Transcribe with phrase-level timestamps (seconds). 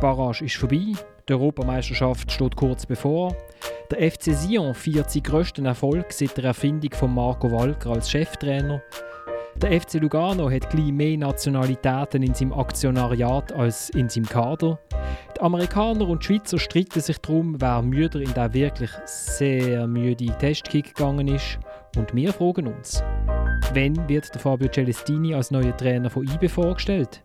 [0.00, 0.94] Barrage ist vorbei,
[1.28, 3.36] die Europameisterschaft steht kurz bevor.
[3.90, 8.82] Der FC Sion feiert seinen grössten Erfolg seit der Erfindung von Marco Walker als Cheftrainer.
[9.56, 14.78] Der FC Lugano hat gleich mehr Nationalitäten in seinem Aktionariat als in seinem Kader.
[15.36, 20.34] Die Amerikaner und die Schweizer streiten sich darum, wer müder in der wirklich sehr müde
[20.38, 21.58] Testkick gegangen ist.
[21.96, 23.02] Und wir fragen uns,
[23.74, 27.20] wann wird der Fabio Celestini als neuer Trainer von IBE vorgestellt?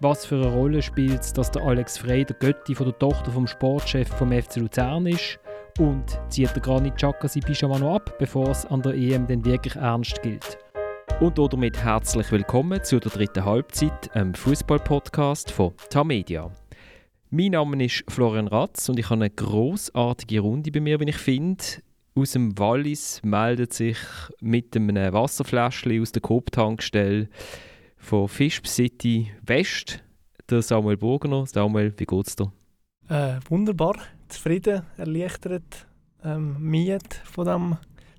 [0.00, 3.30] Was für eine Rolle spielt es, dass der Alex Frey der Götti von der Tochter
[3.30, 5.38] vom Sportchef vom FC Luzern ist?
[5.78, 9.42] Und zieht der Granit Xhaka sein Pyjama noch ab, bevor es an der EM denn
[9.46, 10.58] wirklich ernst gilt?
[11.20, 16.50] Und damit herzlich willkommen zu der dritten Halbzeit, einem Fußball-Podcast von Tamedia.
[17.30, 21.16] Mein Name ist Florian Ratz und ich habe eine großartige Runde bei mir, wie ich
[21.16, 21.64] finde.
[22.14, 23.96] Aus dem Wallis meldet sich
[24.42, 27.30] mit einem Wasserfläschchen aus der Coop-Tankstelle
[28.06, 30.00] von Fish City West
[30.48, 31.44] der Samuel Burgener.
[31.44, 32.52] Samuel, wie geht's dir?
[33.08, 33.96] Äh, wunderbar,
[34.28, 35.88] zufrieden, erleichtert,
[36.22, 37.76] ähm, miet von dem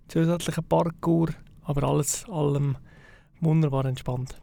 [0.09, 1.29] zusätzlichen Parkour,
[1.63, 2.75] aber alles allem
[3.39, 4.35] wunderbar entspannt.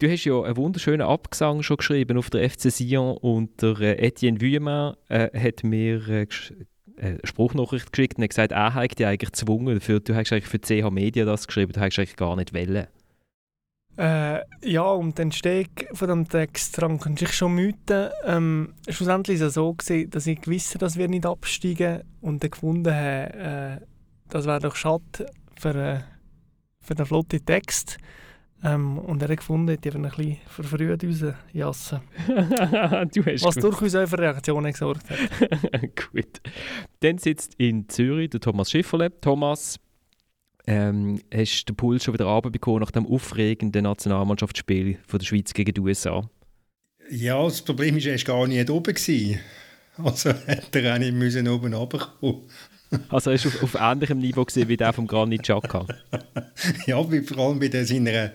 [0.00, 4.08] Du hast ja einen wunderschönen Abgesang schon geschrieben auf der FC Sion und der äh,
[4.08, 6.26] Etienne Vuillemin äh, hat mir äh,
[6.96, 10.00] eine äh, Spruchnachricht geschickt und hat gesagt, er hat dich eigentlich gezwungen dafür.
[10.00, 12.88] Du hast eigentlich für CH Media das geschrieben, du hast eigentlich gar nicht wollen.
[13.96, 18.08] Äh, ja, um den Steg von dem Text dran kann ich schon mythen.
[18.24, 22.50] Ähm, schlussendlich war es so, gewesen, dass ich wusste, dass wir nicht absteigen und dann
[22.50, 23.86] gefunden habe, äh,
[24.30, 25.26] das wäre doch schade
[25.58, 26.00] für, äh,
[26.80, 27.98] für den flotten Text.
[28.64, 32.00] Ähm, und er hat gefunden, die haben ein bisschen verfrüht rausjassen.
[32.28, 33.64] Was gut.
[33.64, 35.18] durchaus auch für Reaktionen gesorgt hat.
[36.12, 36.40] gut.
[37.00, 39.20] Dann sitzt in Zürich der Thomas Schifferle.
[39.20, 39.80] Thomas,
[40.66, 45.52] ähm, hast du den Puls schon wieder runterbekommen nach dem aufregenden Nationalmannschaftsspiel von der Schweiz
[45.52, 46.28] gegen die USA?
[47.10, 48.94] Ja, das Problem war, er war gar nicht oben.
[48.94, 49.40] Gewesen.
[49.98, 52.42] Also hätte er auch nicht müssen oben runterkommen
[53.08, 55.86] Also er war auf, auf ähnlichem Niveau wie der von Granit Xhaka?
[56.86, 58.32] ja, vor allem bei der, seiner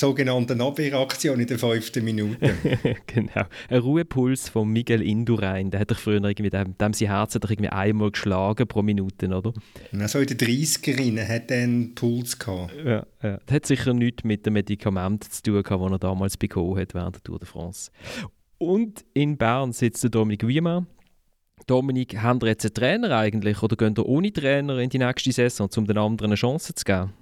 [0.00, 2.54] sogenannten Abwehraktion in der fünften Minute.
[3.06, 3.44] genau.
[3.68, 7.44] Ein Ruhepuls von Miguel Indurain, der hat doch früher irgendwie, dem, dem sein Herz hat
[7.44, 9.52] irgendwie einmal geschlagen pro Minute, oder?
[10.08, 12.72] So in den 30ern hat er einen Puls gehabt.
[12.84, 13.38] Ja, ja.
[13.46, 16.94] Das hat sicher nichts mit dem Medikament zu tun gehabt, das er damals bekommen hat
[16.94, 17.90] während der Tour de France.
[18.58, 20.86] Und in Bern sitzt der Dominik Wiemann.
[21.66, 25.30] Dominik, haben ihr jetzt einen Trainer eigentlich oder gehen ihr ohne Trainer in die nächste
[25.30, 27.12] Saison, um den anderen eine Chance zu geben?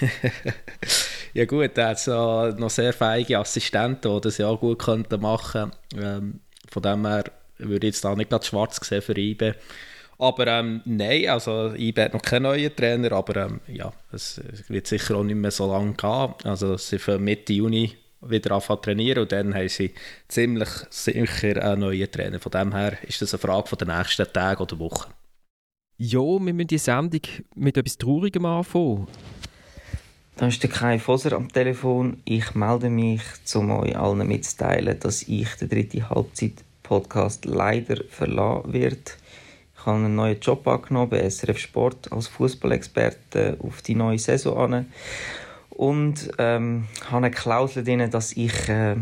[1.34, 5.72] ja gut, er hat noch sehr feige Assistenten, die das ja auch gut könnten machen
[5.96, 6.40] ähm,
[6.70, 7.24] Von dem her
[7.58, 9.54] würde ich jetzt da nicht gerade schwarz sehen für IBE.
[10.18, 14.86] Aber ähm, nein, also IBE hat noch keinen neuen Trainer, aber ähm, ja, es, wird
[14.86, 16.34] sicher auch nicht mehr so lange gehen.
[16.44, 19.92] Also sie fangen Mitte Juni wieder anfangen trainieren und dann haben sie
[20.28, 22.38] ziemlich sicher einen neuen Trainer.
[22.38, 25.12] Von dem her ist das eine Frage von den nächsten Tagen oder Wochen.
[25.96, 27.22] Ja, wir müssen die Sendung
[27.54, 29.08] mit etwas Traurigem anfangen.
[30.42, 32.20] Da ist der Kai Foser am Telefon.
[32.24, 33.22] Ich melde mich,
[33.54, 39.18] um euch allen mitzuteilen, dass ich den dritten Halbzeit-Podcast leider verlassen wird.
[39.76, 44.74] Ich habe einen neuen Job angenommen bei SRF Sport als Fußballexperte auf die neue Saison
[44.74, 44.86] an
[45.70, 48.96] und ähm, habe eine Klausel drin, dass ich äh,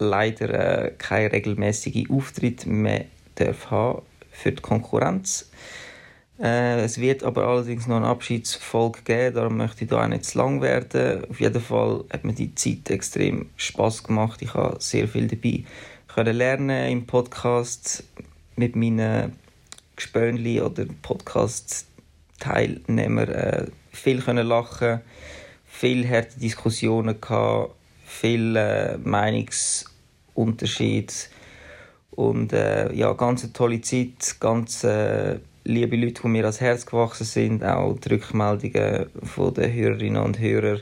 [0.00, 3.04] leider äh, keine regelmäßigen Auftritte mehr
[3.36, 4.02] darf haben
[4.32, 5.48] für die Konkurrenz.
[6.40, 10.24] Äh, es wird aber allerdings noch eine Abschiedsfolge geben, darum möchte ich da auch nicht
[10.24, 11.24] zu lang werden.
[11.30, 14.42] Auf jeden Fall hat mir die Zeit extrem Spaß gemacht.
[14.42, 15.64] Ich habe sehr viel dabei
[16.14, 18.04] können lernen im Podcast
[18.54, 19.32] mit meinen
[19.96, 25.00] Gespönli oder Podcast-Teilnehmern äh, viel können lachen,
[25.64, 27.74] viel harte Diskussionen gehabt,
[28.04, 31.30] viel äh, Meinungsunterschied
[32.12, 36.86] und äh, ja, ganz eine tolle Zeit, ganz äh, liebe Leute, die mir ans Herz
[36.86, 40.80] gewachsen sind, auch die Rückmeldungen von den Hörerinnen und Hörern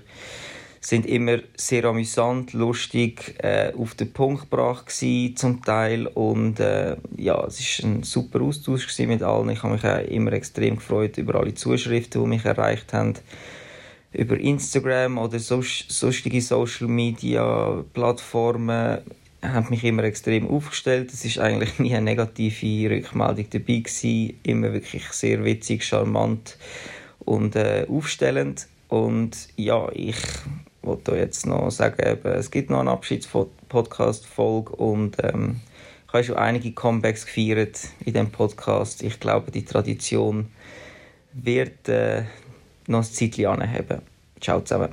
[0.85, 6.09] sind immer sehr amüsant, lustig, äh, auf den Punkt gebracht gewesen, zum Teil.
[6.09, 9.51] Und äh, ja, es ist ein super Austausch mit allen.
[9.51, 13.15] Ich habe mich auch immer extrem gefreut über alle Zuschriften, die mich erreicht haben.
[14.13, 18.99] Über Instagram oder so, sonstige Social Media Plattformen
[19.43, 21.13] haben mich immer extrem aufgestellt.
[21.13, 24.39] Es ist eigentlich nie eine negative Rückmeldung dabei gewesen.
[24.43, 26.57] Immer wirklich sehr witzig, charmant
[27.21, 28.69] und äh, aufstellend.
[28.89, 30.17] Und ja, ich
[30.83, 35.61] wollte jetzt noch sagen, eben, es gibt noch eine Abschiedspodcast-Folge und ähm,
[36.07, 39.03] ich habe schon einige Comebacks gefeiert in dem Podcast.
[39.03, 40.49] Ich glaube, die Tradition
[41.33, 42.25] wird äh,
[42.87, 44.03] noch ein Zeitchen anheben.
[44.41, 44.91] Ciao zusammen.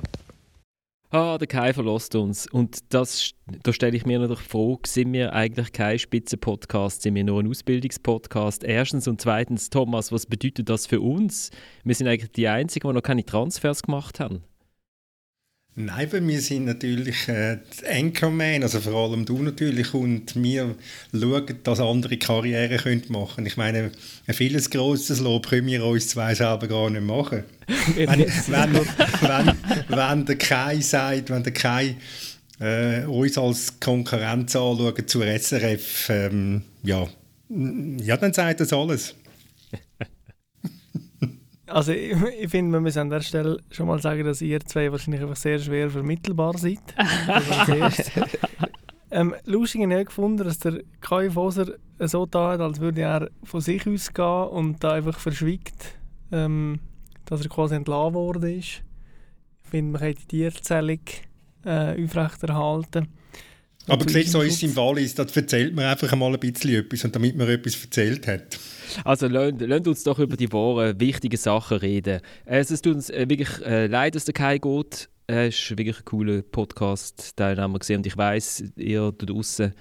[1.12, 2.46] Ah, der Kai verlässt uns.
[2.46, 3.32] Und das,
[3.64, 7.42] da stelle ich mir natürlich die Frage, sind wir eigentlich kein Spitzenpodcast, sind wir nur
[7.42, 8.62] ein Ausbildungspodcast?
[8.62, 11.50] Erstens und zweitens, Thomas, was bedeutet das für uns?
[11.82, 14.44] Wir sind eigentlich die Einzigen, die noch keine Transfers gemacht haben.
[15.76, 20.74] Nein, bei mir sind natürlich äh, die Anchorman, also vor allem du natürlich, und wir
[21.12, 23.92] schauen, dass andere Karriere können machen Ich meine,
[24.26, 27.44] ein vieles grosses Lob können wir uns zwei selber gar nicht machen.
[27.94, 29.49] wenn, wenn, wenn,
[29.90, 31.96] wenn der Kai sagt, wenn der Kai
[32.60, 37.06] äh, uns als Konkurrenz anschaut zur SRF, ähm, ja,
[37.48, 39.14] ja, dann sagt das alles.
[41.66, 44.90] Also ich, ich finde, wir müssen an der Stelle schon mal sagen, dass ihr zwei
[44.90, 46.80] wahrscheinlich einfach sehr schwer vermittelbar seid.
[49.12, 53.30] ähm, lustig habe ich gefunden, dass der Kai Foser so da hat, als würde er
[53.44, 55.94] von sich ausgehen und da einfach verschwiegt,
[56.32, 56.80] ähm,
[57.26, 58.82] dass er quasi entlassen worden ist.
[59.70, 60.98] Ich finde, man kann die Tierzählung
[61.64, 63.06] äh, aufrechterhalten.
[63.86, 67.14] Aber siehst du, so im Wallis, das erzählt man einfach mal ein bisschen etwas und
[67.14, 68.58] damit man etwas erzählt hat.
[69.04, 72.20] Also lasst uns doch über die wahren, wichtigen Sachen reden.
[72.46, 75.08] Also, es tut uns äh, wirklich äh, leid, dass der Kai geht.
[75.28, 79.72] Er ist wirklich ein cooler Podcast-Teilnehmer und ich weiß, ihr da draußen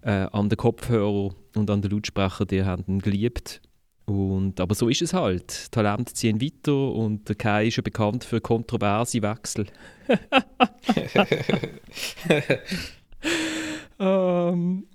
[0.00, 3.60] äh, an den Kopfhörer und an den Lautsprecher, die haben ihn geliebt.
[4.06, 5.70] Und, aber so ist es halt.
[5.72, 9.66] Talente ziehen weiter und der Kai ist ja bekannt für kontroverse Wechsel.
[13.98, 14.86] ähm,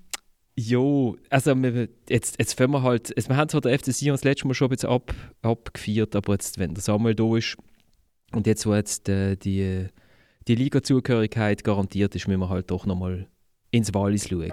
[0.56, 4.24] Jo, also wir, jetzt, jetzt fangen wir halt, wir haben zwar der FC Sion das
[4.24, 7.58] letzte Mal schon ein bisschen ab, abgefeiert, aber jetzt, wenn der Samuel da ist
[8.34, 9.88] und jetzt, wo jetzt äh, die,
[10.48, 13.28] die Liga-Zugehörigkeit garantiert ist, müssen wir halt doch nochmal
[13.72, 14.52] ins Wallis schauen.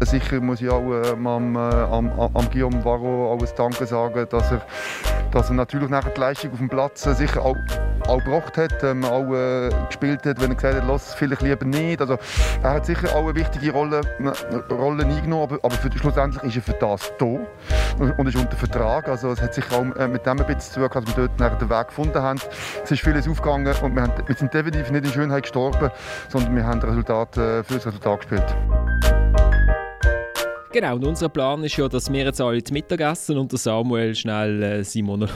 [0.00, 4.62] Sicher muss ich auch äh, am, am, am Guillaume Varro ein Danke sagen, dass er,
[5.32, 7.56] dass er natürlich nach der Leistung auf dem Platz äh, sicher auch,
[8.06, 11.64] auch gebracht hat, ähm, auch äh, gespielt hat, wenn er gesagt hat, lass vielleicht lieber
[11.64, 12.00] nicht.
[12.00, 12.16] Also,
[12.62, 16.56] er hat sicher auch eine wichtige Rolle, äh, Rolle eingenommen, aber, aber für, schlussendlich ist
[16.56, 19.08] er für das da und, ist unter Vertrag.
[19.08, 21.40] Also es hat sicher auch äh, mit dem ein bisschen zu tun, dass wir dort
[21.40, 22.40] nachher den Weg gefunden haben.
[22.84, 25.90] Es ist vieles aufgegangen und wir, haben, wir sind definitiv nicht in Schönheit gestorben,
[26.28, 28.56] sondern wir haben Resultat, für das Resultat gespielt.
[30.70, 33.58] Genau, und unser Plan ist ja, dass wir jetzt alle zu Mittag essen und der
[33.58, 35.32] Samuel schnell äh, seinen, Monolog,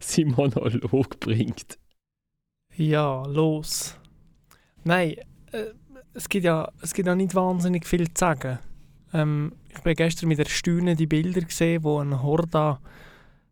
[0.00, 1.78] seinen Monolog bringt.
[2.76, 3.96] Ja, los.
[4.84, 5.14] Nein,
[5.52, 5.64] äh,
[6.12, 8.58] es, gibt ja, es gibt ja nicht wahnsinnig viel zu sagen.
[9.14, 12.80] Ähm, ich habe gestern mit Erstaunen die Bilder gesehen, wo ein Horda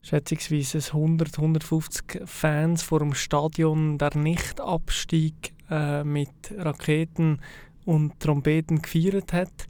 [0.02, 7.40] schätzungsweise 100, 150 Fans vor dem Stadion der Nichtabstieg äh, mit Raketen
[7.86, 9.66] und Trompeten gefeiert hat.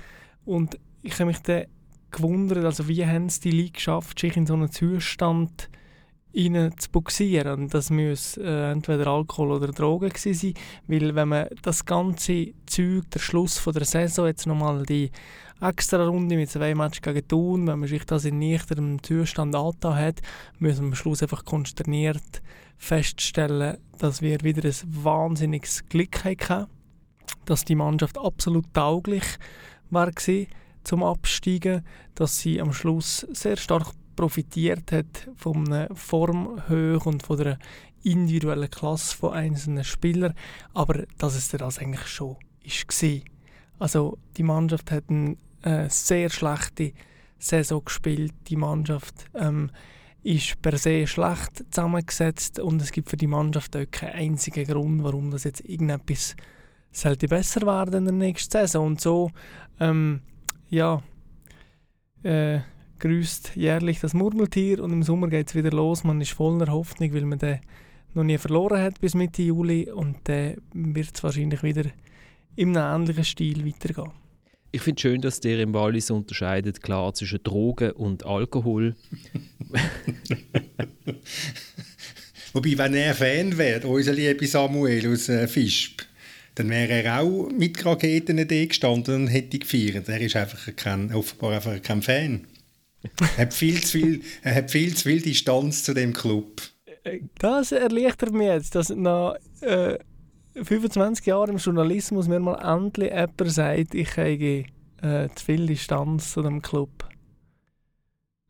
[0.48, 1.66] Und ich habe mich dann
[2.10, 5.68] gewundert, also wie haben es die Leute geschafft, sich in so einen Zustand
[6.32, 7.60] zu buxieren.
[7.60, 10.54] Und das muss äh, entweder Alkohol oder Drogen gewesen sein,
[10.86, 15.10] weil wenn man das ganze Zeug, der Schluss von der Saison, jetzt nochmal die
[15.60, 19.96] extra Runde mit zwei Matches gegen Thun, wenn man sich das in nüchternem Zustand angetan
[19.96, 20.22] hat,
[20.60, 22.42] muss man am Schluss einfach konsterniert
[22.78, 26.70] feststellen, dass wir wieder ein wahnsinniges Glück hatten,
[27.44, 29.24] dass die Mannschaft absolut tauglich
[29.90, 30.10] war
[30.84, 37.38] zum Absteigen, dass sie am Schluss sehr stark profitiert hat von einer Formhöhe und von
[37.38, 37.58] der
[38.02, 40.34] individuellen Klasse von einzelnen Spielern,
[40.74, 43.20] aber dass es das eigentlich schon war.
[43.78, 46.92] Also die Mannschaft hat eine äh, sehr schlechte
[47.38, 48.34] Saison gespielt.
[48.48, 49.70] Die Mannschaft ähm,
[50.22, 55.04] ist per se schlecht zusammengesetzt und es gibt für die Mannschaft auch keinen einzigen Grund,
[55.04, 56.34] warum das jetzt irgendetwas
[56.90, 58.86] sollte besser werden in der nächsten Saison.
[58.86, 59.30] Und so,
[59.80, 60.20] ähm,
[60.70, 61.02] ja,
[62.22, 62.60] äh,
[62.98, 66.04] grüßt jährlich das Murmeltier und im Sommer geht es wieder los.
[66.04, 67.60] Man ist voller Hoffnung, weil man den
[68.14, 71.84] noch nie verloren hat bis Mitte Juli und dann wird es wahrscheinlich wieder
[72.56, 74.10] einem ähnlichen Stil weitergehen.
[74.70, 78.96] Ich finde es schön, dass der im Wallis unterscheidet klar zwischen Drogen und Alkohol.
[82.52, 86.02] Wobei, wenn er Fan wäre, unser lieber Samuel aus äh, Fischb,
[86.58, 90.08] dann wäre er auch mit Raketen da gestanden und hätte gefeiert.
[90.08, 92.46] Er ist einfach kein, offenbar einfach kein Fan.
[93.20, 96.60] er, hat viel zu viel, er hat viel zu viel Distanz zu dem Club.
[97.38, 99.98] Das erleichtert mich jetzt, dass nach äh,
[100.60, 104.64] 25 Jahren im Journalismus mir mal endlich jemand sagt, ich habe
[105.02, 106.90] äh, zu viel Distanz zu dem Club.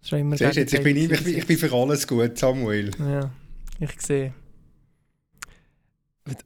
[0.01, 2.91] Das ist immer jetzt, ich, bin, ich, ich bin für alles gut, Samuel.
[2.99, 3.31] Ja,
[3.81, 4.33] ich sehe.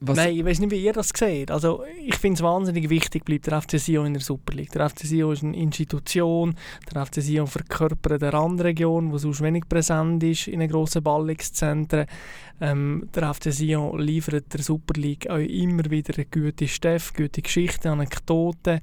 [0.01, 0.17] Was?
[0.17, 1.51] Nein, ich weiß nicht, wie ihr das seht.
[1.51, 4.73] Also, ich finde es wahnsinnig wichtig, bleibt der FC Sion in der Super League.
[4.73, 6.55] Der FC Sion ist eine Institution,
[6.93, 12.07] der FC Sion verkörpert eine Randregion, die sonst wenig präsent ist in den grossen Ballungszentren.
[12.61, 17.89] Ähm, der FC Sion liefert der Super League auch immer wieder gute Steff, gute Geschichten,
[17.89, 18.81] Anekdoten.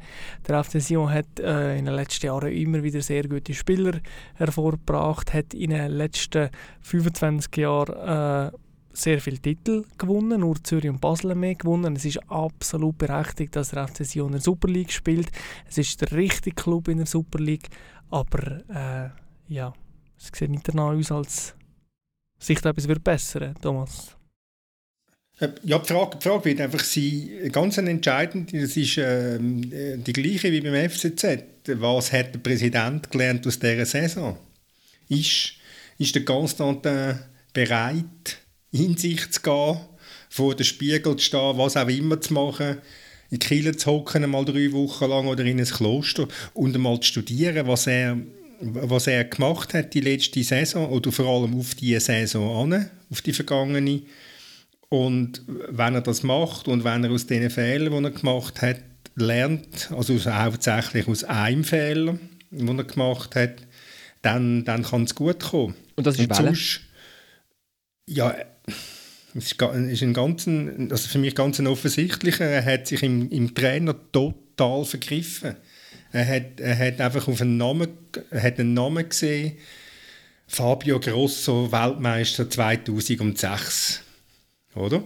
[0.48, 4.01] Der FC Sion hat äh, in den letzten Jahren immer wieder sehr gute Spieler
[4.36, 6.50] hervorgebracht, hat in den letzten
[6.82, 8.58] 25 Jahren äh,
[8.93, 11.96] sehr viele Titel gewonnen, nur Zürich und Basel mehr gewonnen.
[11.96, 15.29] Es ist absolut berechtigt, dass der FC Sion in der Super League spielt.
[15.67, 17.69] Es ist der richtige Club in der Super League,
[18.10, 19.74] aber äh, ja,
[20.17, 21.55] es sieht nicht danach aus, als
[22.39, 24.15] sich da etwas wird bessern, Thomas.
[25.39, 30.13] Äh, ja, die Frage, die Frage wird einfach sein, ganz entscheidend, das ist äh, die
[30.13, 31.43] gleiche wie beim FCZ.
[31.75, 34.38] Was hat der Präsident gelernt aus dieser Saison?
[35.08, 35.53] Ist,
[35.98, 37.19] ist der Constantin
[37.53, 38.39] bereit,
[38.72, 39.80] in sich zu gehen,
[40.30, 42.78] vor dem Spiegel zu stehen, was auch immer zu machen,
[43.32, 47.08] in Kiel zu hocken, mal drei Wochen lang oder in ein Kloster und einmal zu
[47.08, 48.18] studieren, was er,
[48.60, 53.22] was er gemacht hat die letzte Saison oder vor allem auf die Saison an, auf
[53.22, 54.02] die vergangene.
[54.90, 58.82] Und wenn er das macht und wenn er aus den Fehlern, die er gemacht hat,
[59.16, 62.18] lernt, also hauptsächlich aus einem Fehler,
[62.50, 63.56] den er gemacht hat,
[64.22, 65.76] dann, dann kann es gut kommen.
[65.96, 66.82] Und das ist und
[68.08, 68.36] ja,
[69.36, 72.45] es ist, ein ganzen, also für mich ganz ein offensichtlicher.
[72.45, 75.55] Er hat sich im, im Trainer total vergriffen.
[76.12, 77.89] Er hat, er hat einfach auf einen Namen,
[78.31, 79.57] er hat einen Namen gesehen.
[80.48, 84.01] Fabio Grosso, Weltmeister 2006.
[84.74, 85.03] Oder?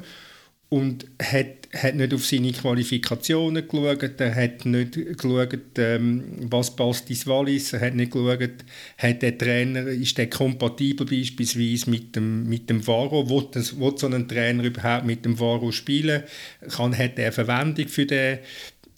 [0.74, 7.10] und hat, hat nicht auf seine Qualifikationen geschaut, er hat nicht geschaut, ähm, was passt
[7.10, 8.64] ins Wallis, er hat nicht geschaut,
[8.98, 13.98] hat der Trainer, ist der kompatibel beispielsweise mit dem, mit dem Varo, will, das, will
[13.98, 16.24] so ein Trainer überhaupt mit dem Varo spielen,
[16.70, 18.40] kann, hat er Verwendung für den,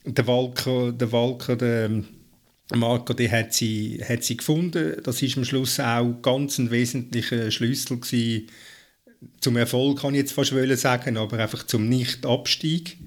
[0.06, 2.04] der Walker, der Walker, der
[2.74, 7.52] Marco, die hat sie, hat sie gefunden, das ist am Schluss auch ganz ein wesentlicher
[7.52, 8.48] Schlüssel gewesen,
[9.40, 12.98] zum Erfolg kann ich jetzt fast sagen, aber einfach zum Nicht-Abstieg.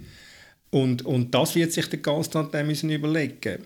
[0.70, 3.64] Und, und das wird sich der Konstantin müssen überlegen.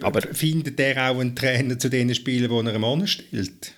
[0.00, 3.74] aber findet er auch einen Trainer zu den Spielen, die er ihm anstellt?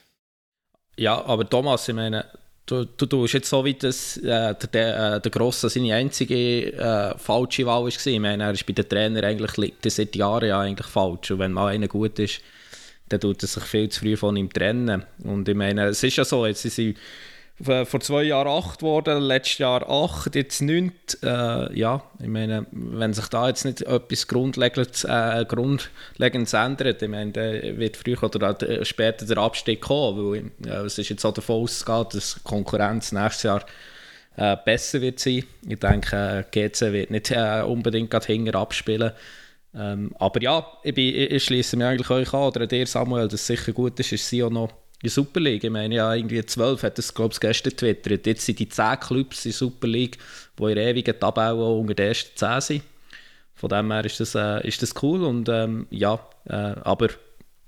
[0.97, 2.27] Ja, aber Thomas, ich meine,
[2.67, 6.73] du, du tust jetzt so wie das, äh, der, der, äh, der Grosse seine einzige
[6.73, 7.89] äh, falsche Wahl war.
[7.89, 11.31] Ich meine, er ist bei den Trainern eigentlich liegt seit Jahren ja eigentlich falsch.
[11.31, 12.41] Und wenn mal einer gut ist,
[13.09, 15.05] dann tut er sich viel zu früh von ihm trennen.
[15.25, 16.95] Und ich meine, es ist ja so, jetzt sind sie
[17.63, 20.93] vor zwei Jahren acht geworden, letztes Jahr acht, jetzt neun.
[21.23, 27.09] Äh, ja, ich meine, wenn sich da jetzt nicht etwas Grundlegendes, äh, Grundlegendes ändert, ich
[27.09, 31.35] meine, dann wird früher oder später der Abstieg kommen, weil äh, es ist jetzt auch
[31.35, 33.65] davon ausgegangen, dass Konkurrenz nächstes Jahr
[34.37, 35.45] äh, besser wird sein.
[35.69, 39.13] Ich denke, äh, GC wird nicht äh, unbedingt gerade hinten abspielen.
[39.75, 43.41] Ähm, aber ja, ich, ich, ich schließe mich eigentlich euch an, oder dir Samuel, dass
[43.41, 44.71] es sicher gut ist, ist sie auch noch
[45.03, 45.65] die Super League.
[45.65, 48.27] Ich meine, ja, irgendwie 12 hat es, glaube ich, gestern getwittert.
[48.27, 50.19] Jetzt sind die 10 Clubs in der Super League,
[50.59, 52.83] die in ewigen Tabellen unter den ersten 10 sind.
[53.55, 55.25] Von dem her ist das, äh, ist das cool.
[55.25, 56.19] Und ähm, ja,
[56.49, 57.09] äh, aber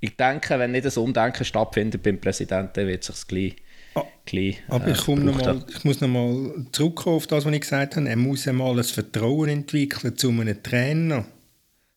[0.00, 3.56] ich denke, wenn nicht das Umdenken stattfindet beim Präsidenten, wird es sich gleich
[3.94, 7.60] Ah, gleich, aber ich, äh, noch mal, ich muss nochmal zurückkommen auf das, was ich
[7.60, 8.08] gesagt habe.
[8.08, 11.24] Er muss einmal ein Vertrauen entwickeln zu einem Trainer.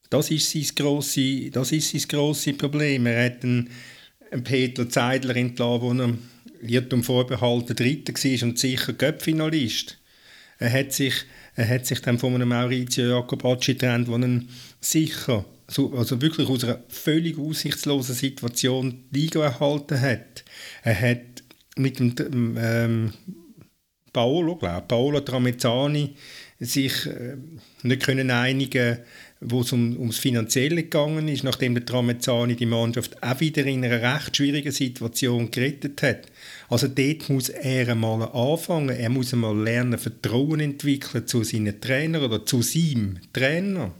[0.10, 3.08] Das ist sein grosses, das ist sein grosses Problem.
[3.08, 3.70] Er hat einen,
[4.44, 6.18] Peter Zeidler entlassen, wo er
[6.62, 9.98] Irrtum vorbehalten Dritter war und sicher Göppfinalist.
[10.60, 11.14] Er hat sich,
[11.56, 14.50] er hat sich dann von einem Maurizio Jacobacci getrennt, der ihn
[14.82, 20.44] sicher, also wirklich aus einer völlig aussichtslosen Situation die Liga erhalten hat.
[20.84, 21.44] Er hat
[21.76, 23.14] mit dem ähm,
[24.14, 26.16] Paolo, glaube Paolo Tramezzani
[26.60, 27.38] sich äh,
[27.84, 28.98] nicht können einigen
[29.40, 33.86] wo es um, ums Finanzielle gegangen ist, nachdem der Tramezzani die Mannschaft auch wieder in
[33.86, 36.32] einer recht schwierigen Situation gerettet hat.
[36.70, 38.90] Also dort muss er einmal anfangen.
[38.90, 43.94] Er muss einmal lernen, Vertrauen entwickeln zu seinen Trainern oder zu seinem Trainer.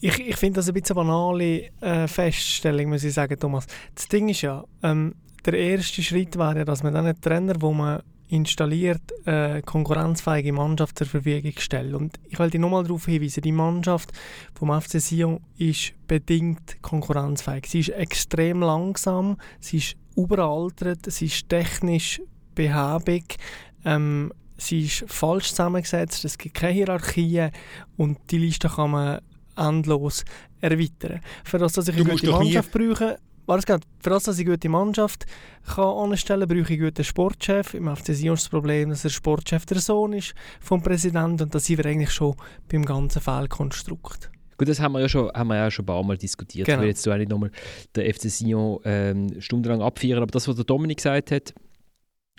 [0.00, 3.66] Ich, ich finde das ein bisschen banale äh, Feststellung, muss ich sagen, Thomas.
[3.94, 7.54] Das Ding ist ja, ähm, der erste Schritt wäre ja, dass man dann einen Trainer,
[7.60, 11.94] wo man installiert, eine konkurrenzfähige Mannschaft zur Verfügung stellt.
[11.94, 14.12] Und ich will dich nochmal darauf hinweisen, die Mannschaft
[14.54, 17.66] vom FC Sion ist bedingt konkurrenzfähig.
[17.66, 22.20] Sie ist extrem langsam, sie ist überaltert, sie ist technisch
[22.54, 23.36] behäbig,
[23.84, 27.48] ähm, sie ist falsch zusammengesetzt, es gibt keine Hierarchie
[27.96, 29.20] und die Liste kann man
[29.56, 30.24] endlos
[30.60, 31.20] erweitern.
[31.44, 34.68] Für das, dass ich gute Mannschaft brauche, war es für das, dass ich eine gute
[34.68, 35.26] Mannschaft
[35.66, 37.74] kann anstellen kann, brauche ich einen guten Sportchef.
[37.74, 41.54] Im FC Sion ist das Problem, dass der Sportchef der Sohn ist vom Präsidenten und
[41.54, 42.34] da sind wir eigentlich schon
[42.68, 44.30] beim ganzen Fehlkonstrukt.
[44.58, 46.66] Gut, das haben wir ja schon, haben wir ja schon ein paar Mal diskutiert.
[46.66, 46.78] Genau.
[46.78, 47.50] Ich will jetzt so nicht nochmal
[47.94, 51.54] den FC Sion ähm, stundenlang abfeiern, aber das, was der Dominik gesagt hat,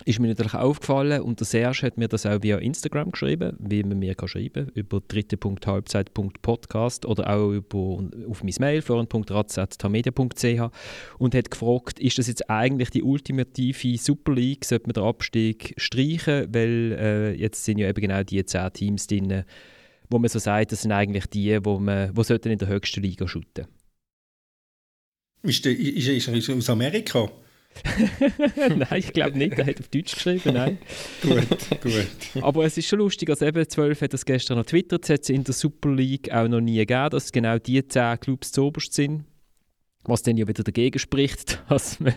[0.04, 3.82] ist mir natürlich aufgefallen und der Serge hat mir das auch via Instagram geschrieben, wie
[3.82, 10.70] man mir kann schreiben über dritte.halbzeit.podcast oder auch über, auf mein Mail florian.ratz.tamedia.ch
[11.18, 15.74] und hat gefragt, ist das jetzt eigentlich die ultimative Super League, sollte man den Abstieg
[15.76, 19.42] streichen, weil äh, jetzt sind ja eben genau die zehn Teams drin,
[20.10, 23.02] wo man so sagt, das sind eigentlich die, wo man, wo sollten in der höchsten
[23.02, 23.66] Liga shooten.
[25.42, 27.30] Ist, der, ist, ist er aus Amerika?
[28.56, 29.58] Nein, ich glaube nicht.
[29.58, 30.78] Er hat auf Deutsch geschrieben, nein.
[31.22, 32.42] gut, gut.
[32.42, 35.30] Aber es ist schon lustig, als eben 12 hat das gestern noch twittert, es hat
[35.30, 38.94] in der Super League auch noch nie gegeben, dass genau die 10 Clubs zu oberst
[38.94, 39.24] sind.
[40.04, 42.14] Was dann ja wieder dagegen spricht, dass, man,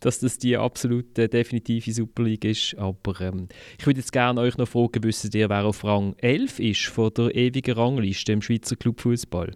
[0.00, 2.76] dass das die absolute definitive Super League ist.
[2.76, 6.58] Aber ähm, ich würde jetzt gerne euch noch fragen, wisst ihr, wer auf Rang 11
[6.60, 9.52] ist von der ewigen Rangliste im Schweizer Clubfußball?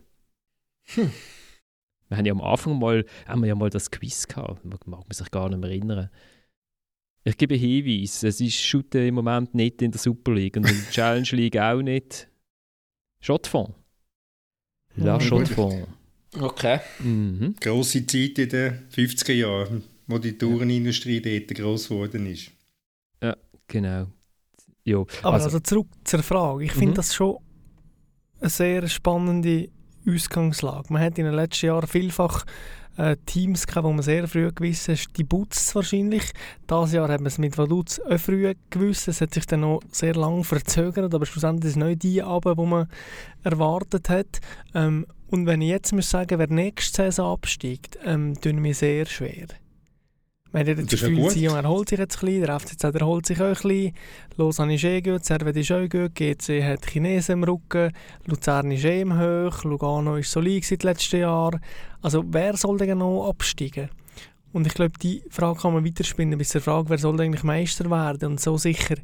[0.94, 1.10] Hm.
[2.10, 4.64] Wir haben ja am Anfang mal, haben wir ja mal das Quiz gehabt.
[4.64, 6.10] Man mag man sich gar nicht mehr erinnern.
[7.22, 10.76] Ich gebe Hinweis, es ist Shooter im Moment nicht in der Super League und in
[10.76, 12.28] der Challenge League auch nicht.
[13.20, 13.74] Shotfond.
[14.96, 15.86] La oh, Shotfond.
[16.36, 16.80] Okay.
[16.98, 17.54] Mhm.
[17.60, 22.50] Grosse Zeit in den 50er Jahren, wo die Tourenindustrie dort gross geworden ist.
[23.22, 23.36] Ja,
[23.68, 24.06] genau.
[24.82, 25.06] Jo.
[25.22, 26.64] Aber also, also zurück zur Frage.
[26.64, 26.94] Ich finde mhm.
[26.94, 27.36] das schon
[28.40, 29.68] eine sehr spannende
[30.14, 30.92] Ausgangslage.
[30.92, 32.44] Man hat in den letzten Jahren vielfach
[32.96, 36.24] äh, Teams gehabt, wo man sehr früh gewusst hat, die Butz wahrscheinlich.
[36.70, 39.08] Dieses Jahr hat man es mit Vaduz auch früh gewusst.
[39.08, 42.58] Es hat sich dann noch sehr lange verzögert, aber schlussendlich ist es nicht die Abend,
[42.58, 42.88] die man
[43.42, 44.40] erwartet hat.
[44.74, 49.06] Ähm, und wenn ich jetzt muss sagen, wer nächste Saison absteigt, ähm, tun mir sehr
[49.06, 49.46] schwer.
[50.52, 53.40] Man hat jetzt das Gefühl, Sion erholt sich jetzt ein bisschen, der FCZ erholt sich
[53.40, 53.92] auch ein bisschen.
[54.36, 57.92] Lausanne ist eh gut, Servet ist auch gut, GC hat Chinesen im Rücken,
[58.26, 61.60] Luzern ist eh im Hoch, Lugano ist solid seit letzten Jahr.
[62.02, 63.90] Also wer soll denn noch absteigen?
[64.52, 67.88] Und ich glaube, die Frage kann man weiterspinnen bis zur Frage, wer soll eigentlich Meister
[67.88, 68.32] werden?
[68.32, 68.96] Und so sicher,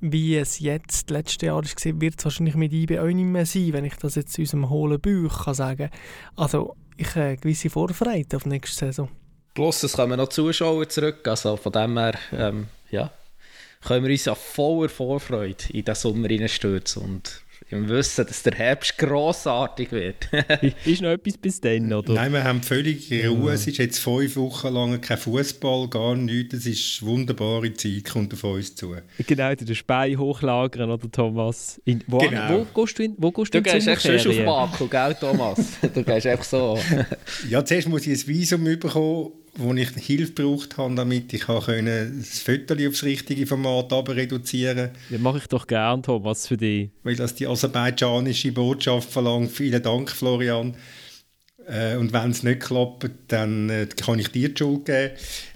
[0.00, 3.72] wie es jetzt letztes Jahr war, wird es wahrscheinlich mit IB auch nicht mehr sein,
[3.72, 5.90] wenn ich das jetzt unserem hohlen Bauch kann sagen
[6.36, 9.08] Also ich habe eine gewisse Vorfreude auf nächste Saison.
[9.54, 11.26] Plus, es kommen noch Zuschauer zurück.
[11.28, 13.10] Also von dem her, ähm, ja,
[13.82, 18.52] können wir uns ja voller Vorfreude in den Sommer reinstürzen und im Wissen, dass der
[18.52, 20.28] Herbst grossartig wird.
[20.84, 22.12] ist noch etwas bis dann, oder?
[22.12, 23.52] Nein, wir haben völlig Ruhe.
[23.52, 26.54] Es ist jetzt fünf Wochen lang kein Fußball, gar nichts.
[26.54, 28.94] Es ist eine wunderbare Zeit, kommt auf uns zu.
[29.26, 31.80] Genau, den Spein hochlagern, oder Thomas?
[31.84, 32.66] In, wo, genau.
[32.74, 35.58] wo gehst du in, wo gehst du, du gehst echt schon auf Baku, gell, Thomas?
[35.94, 36.78] du gehst einfach so.
[37.48, 42.18] ja, zuerst muss ich ein Visum bekommen wo ich Hilfe gebraucht habe, damit ich können,
[42.18, 45.00] das Foto aufs richtige Format reduzieren konnte.
[45.10, 46.90] Ja, mache ich doch gerne, Thomas, für dich.
[47.02, 49.50] Weil das die aserbaidschanische Botschaft verlangt.
[49.50, 50.74] Vielen Dank, Florian.
[51.66, 55.12] Äh, und wenn es nicht klappt, dann äh, kann ich dir die Schuld geben.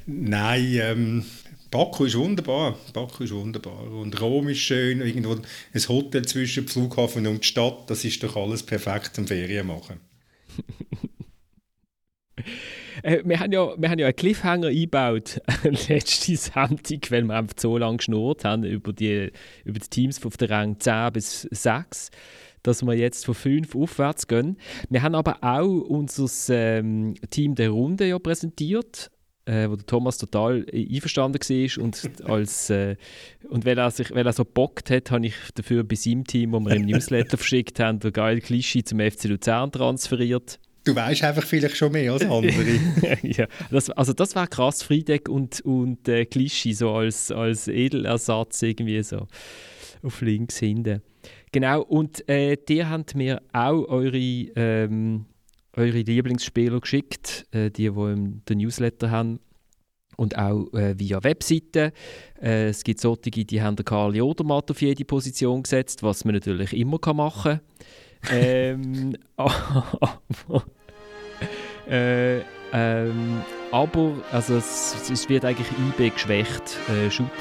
[0.07, 1.25] Nein, ähm,
[1.71, 2.79] Baku ist wunderbar.
[2.93, 3.91] Baku ist wunderbar.
[3.91, 5.01] Und Rom ist schön.
[5.01, 7.89] Irgendwo ein Hotel zwischen dem Flughafen und der Stadt.
[7.91, 10.01] Das ist doch alles perfekt zum Ferien machen.
[13.03, 15.41] Äh, wir, haben ja, wir haben ja einen Cliffhanger eingebaut
[15.89, 19.33] letzte Sendung, weil wir einfach so lange geschnurrt haben über die,
[19.65, 22.11] über die Teams auf der Rang 10 bis 6
[22.63, 24.57] dass wir jetzt von 5 aufwärts gehen.
[24.91, 29.13] Wir haben aber auch unser ähm, Team der Runde ja präsentiert,
[29.45, 32.97] äh, wo der Thomas total einverstanden war und als äh,
[33.49, 36.53] und weil er sich weil er so bockt hat, habe ich dafür bei seinem Team,
[36.53, 40.59] wo wir im Newsletter verschickt haben, der geile Klischee zum FC Luzern transferiert.
[40.87, 42.79] Du weißt einfach vielleicht schon mehr als andere.
[43.23, 48.63] ja, das, also das war krass, Friedeck und, und äh, Klischee so als, als Edelersatz
[48.63, 49.27] irgendwie so
[50.05, 51.03] auf links hinten.
[51.51, 55.27] Genau, und äh, die habt mir auch eure, ähm,
[55.73, 59.41] eure Lieblingsspieler geschickt, äh, die, die im, den Newsletter haben
[60.17, 61.93] und auch äh, via Webseite.
[62.41, 66.37] Äh, es gibt solche, die haben den Karl Odermatt auf jede Position gesetzt, was man
[66.37, 67.59] natürlich immer kann machen
[68.23, 68.31] kann.
[68.31, 69.17] ähm,
[71.89, 72.41] Äh,
[72.73, 76.79] ähm, aber also es, es, wird eigentlich IB geschwächt.
[76.89, 77.33] Äh, shootet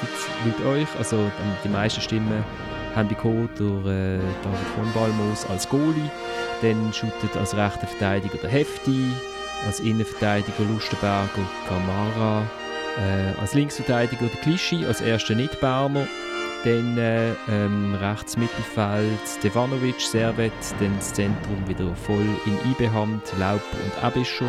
[0.44, 0.88] mit euch.
[0.98, 1.30] Also
[1.64, 2.44] die meisten Stimmen
[2.94, 6.10] haben bekommen durch äh, David von Balmos als Goalie.
[6.62, 9.10] Dann shootet als rechter Verteidiger der Hefti,
[9.66, 11.28] als Innenverteidiger Lustenberger
[11.68, 12.42] Kamara,
[12.96, 16.06] äh, als Linksverteidiger der Klischi, als erster Nicht-Berner.
[16.64, 23.62] Dann äh, ähm, rechts Mittelfeld Stevanovic, Servet, dann das Zentrum wieder voll in IB-Hand, Laub
[23.84, 24.46] und Abischer.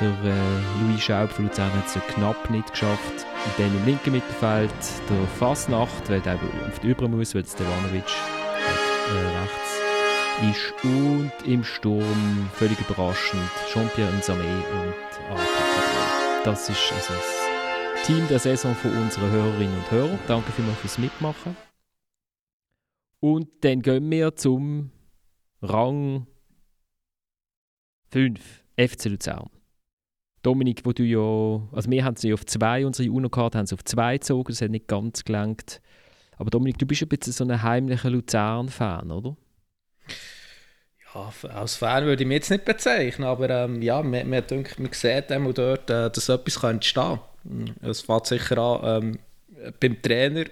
[0.00, 3.26] Der äh, Louis Schaub von Luzern hat es knapp nicht geschafft.
[3.44, 4.70] Und dann im linken Mittelfeld
[5.08, 9.76] der Fasnacht, weil der auf die Über muss, weil Stevanovic äh, rechts
[10.42, 10.84] ist.
[10.84, 17.45] Und im Sturm, völlig überraschend, Jean-Pierre Nzame und Arthur Das ist also
[18.06, 20.18] Team der Saison von unseren Hörerinnen und Hörern.
[20.28, 21.56] Danke vielmals fürs Mitmachen.
[23.18, 24.92] Und dann gehen wir zum
[25.60, 26.28] Rang
[28.12, 29.50] 5, FC Luzern.
[30.42, 33.82] Dominik, wo du ja, also wir haben sie auf zwei, unsere UNO-Karte haben sie auf
[33.82, 35.80] zwei gezogen, das hat nicht ganz gelangt.
[36.36, 39.36] Aber Dominik, du bist ein bisschen so ein heimlicher Luzern-Fan, oder?
[41.12, 44.78] Ja, als Fan würde ich mich jetzt nicht bezeichnen, aber ähm, ja, man, man, denkt,
[44.78, 47.20] man sieht dort, äh, dass etwas entstehen kann.
[47.82, 49.18] Es fängt sicher an ähm,
[49.80, 50.44] beim Trainer,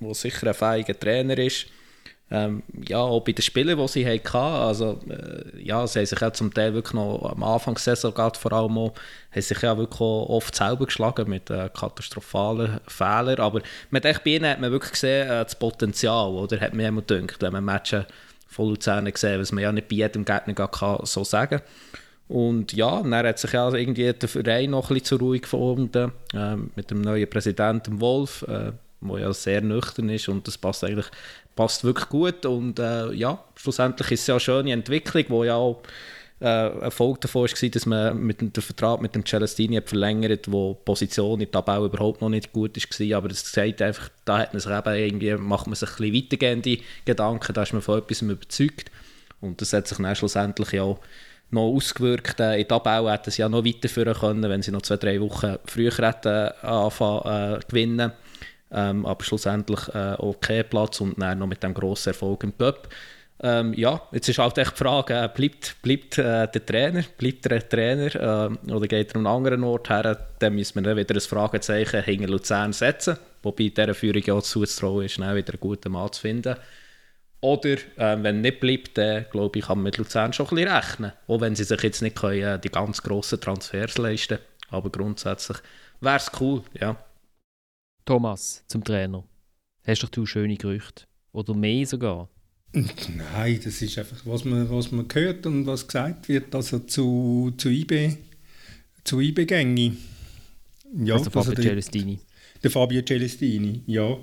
[0.00, 1.66] der sicher ein fähiger Trainer ist,
[2.32, 6.18] ähm, ja, auch bei den Spielen, die sie hatten, also äh, ja, sie haben sich
[6.18, 8.94] ja zum Teil wirklich noch am Anfang der Saison gerade vor allem auch,
[9.30, 13.60] haben sich ja wirklich oft selber geschlagen mit äh, katastrophalen Fehlern, aber
[13.90, 17.02] mit echt bei ihnen hat man wirklich gesehen, äh, das Potenzial, oder, hat man immer
[17.02, 18.06] gedacht, wenn man Matches
[18.48, 21.60] von Luzern gesehen was man ja nicht bei jedem Gegner kann, so sagen
[22.32, 26.12] und ja, dann hat sich ja irgendwie der Verein noch ein bisschen zur Ruhe gefunden,
[26.32, 30.82] äh, mit dem neuen Präsidenten Wolf, äh, der ja sehr nüchtern ist und das passt
[30.82, 31.10] eigentlich
[31.54, 32.46] passt wirklich gut.
[32.46, 35.82] Und äh, ja, schlussendlich ist es ja eine schöne Entwicklung, wo ja auch
[36.40, 40.50] äh, Erfolg davon war, dass man mit dem, den Vertrag mit dem Celestini hat verlängert
[40.50, 44.08] wo die Position in der Tabelle überhaupt noch nicht gut war, aber das zeigt einfach,
[44.24, 47.74] da hat man sich eben irgendwie, macht man sich ein bisschen weitergehende Gedanken, da ist
[47.74, 48.90] man von etwas überzeugt.
[49.42, 50.98] Und das hat sich dann schlussendlich ja auch
[51.52, 52.40] noch ausgewirkt.
[52.40, 55.20] Äh, in der Tabelle hätten sie ja noch weiterführen können, wenn sie noch zwei, drei
[55.20, 58.12] Wochen früher hätten anfangen äh, gewinnen
[58.72, 62.88] ähm, aber schlussendlich äh, okay Platz und dann noch mit dem grossen Erfolg im Cup.
[63.44, 67.44] Ähm, ja, jetzt ist halt echt die Frage, äh, bleibt, bleibt äh, der Trainer, bleibt
[67.44, 70.96] der Trainer äh, oder geht er an einen anderen Ort her, dann müssen wir dann
[70.96, 75.60] wieder ein Fragezeichen hinter Luzern setzen, wobei dieser Führung ja zuzutrauen ist, dann wieder einen
[75.60, 76.54] guten Mann zu finden.
[77.42, 80.68] Oder äh, wenn nicht bleibt, dann glaube ich, kann man mit Luzern schon ein bisschen
[80.70, 84.48] rechnen, auch wenn sie sich jetzt nicht können, äh, die ganz grossen Transfers leisten können,
[84.70, 85.58] aber grundsätzlich
[86.00, 86.96] wäre es cool, ja.
[88.04, 89.24] Thomas, zum Trainer.
[89.84, 91.04] Hast doch du schöne Gerüchte?
[91.32, 92.28] Oder mehr sogar?
[92.72, 96.86] Nein, das ist einfach, was man, was man hört und was gesagt wird, dass er
[96.86, 98.18] zu, zu IB,
[99.02, 99.96] zu IB gänge.
[100.94, 102.20] Ja, also Fabio der, Celestini.
[102.62, 104.16] Der Fabio Celestini, ja.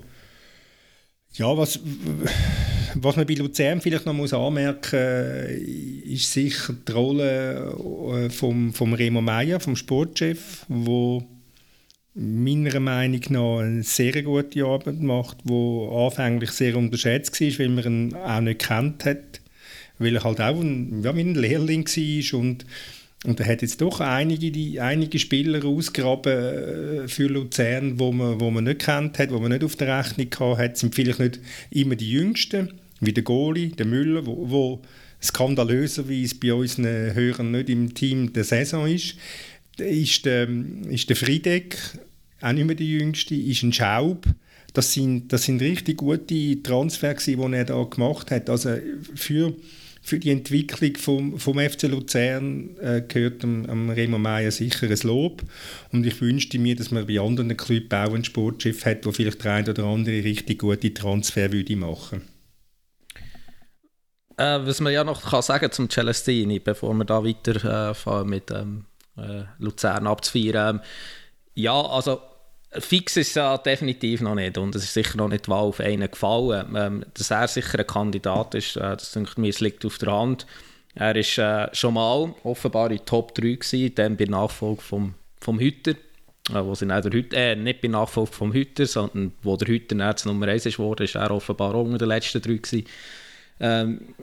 [1.34, 1.80] Ja, was,
[2.96, 7.76] was man bei Luzern vielleicht noch muss anmerken muss, ist sicher die Rolle
[8.14, 11.24] äh, vom, vom Remo Meier, vom Sportchef, wo
[12.16, 17.86] meiner Meinung nach eine sehr gute Arbeit macht, die anfänglich sehr unterschätzt war, weil man
[17.86, 19.42] ihn auch nicht kennt hat,
[20.00, 22.66] weil er halt auch ein, ja, ein Lehrling war und
[23.26, 28.40] und er hat jetzt doch einige, die, einige Spieler ausgraben äh, für Luzern, wo man,
[28.40, 31.20] wo man nicht kennt hat, wo man nicht auf der Rechnung gehabt hat, sind vielleicht
[31.20, 34.82] nicht immer die Jüngsten, wie der Goalie, der Müller, wo, wo
[35.22, 39.16] skandalöserweise bei unseren Hörern nicht im Team der Saison ist.
[39.78, 40.48] Ist der,
[40.90, 41.78] ist der Friedeck
[42.42, 44.26] auch nicht mehr der Jüngste, ist ein Schaub.
[44.74, 48.50] Das sind, das sind richtig gute Transfers, die er da gemacht hat.
[48.50, 48.78] Also
[49.16, 49.54] für,
[50.10, 54.98] für die Entwicklung vom, vom FC Luzern äh, gehört dem, dem Remo Meier sicher ein
[55.04, 55.44] Lob.
[55.92, 59.44] Und ich wünschte mir, dass man bei anderen Clubs auch ein Sportschiff hat, wo vielleicht
[59.44, 62.24] der eine oder andere richtig gute Transfer würde machen
[64.38, 68.50] äh, Was man ja noch kann sagen zum Celestini, bevor wir da weiterfahren äh, mit
[68.50, 70.78] ähm, äh, Luzern abzufeiern.
[70.78, 70.82] Ähm,
[71.54, 72.20] ja, also
[72.72, 75.80] fix ist ja definitiv noch nicht und es ist sicher noch nicht die Wahl auf
[75.80, 76.76] einen gefallen.
[76.76, 80.12] Ähm, dass er sicher ein Kandidat ist, äh, das denke mir, es liegt auf der
[80.12, 80.46] Hand.
[80.96, 85.60] Er war äh, schon mal offenbar in Top 3 gewesen, dann bei Nachfolge vom, vom
[85.60, 89.68] Hütter, äh, wo sie der Hütter, äh, nicht bei Nachfolge vom Hütter, sondern wo der
[89.68, 92.86] Hütter jetzt Nummer 1 ist geworden, ist er offenbar unter den letzten drei gewesen.
[93.60, 94.16] Ähm,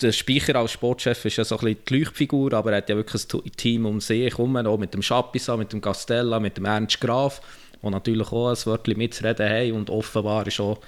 [0.00, 2.96] der Speicher als Sportchef ist ja so ein bisschen die Leuchtfigur, aber er hat ja
[2.96, 6.64] wirklich ein Team um sich herum, auch mit dem Schapisa, mit dem Castella, mit dem
[6.64, 7.40] Ernst Graf,
[7.82, 10.78] die natürlich auch ein Wörtchen mitzureden haben und offenbar ist auch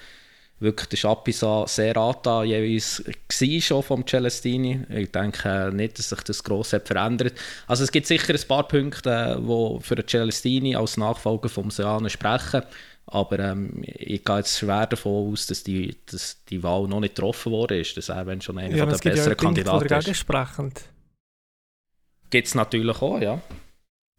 [0.59, 4.81] wirklich der Schapisa sehr angetan jeweils war schon vom Celestini.
[4.88, 7.35] Ich denke nicht, dass sich das gross hat verändert.
[7.66, 12.09] Also es gibt sicher ein paar Punkte, die für den Celestini als Nachfolger vom Seane
[12.09, 12.62] sprechen.
[13.09, 17.14] Aber ähm, ich gehe jetzt schwer davon aus, dass die, dass die Wahl noch nicht
[17.14, 20.05] getroffen wurde, dass er wenn schon einer ja, der besseren ja Kandidaten ist.
[20.05, 20.83] Gegensprechend.
[22.31, 23.40] Gibt es natürlich auch, ja.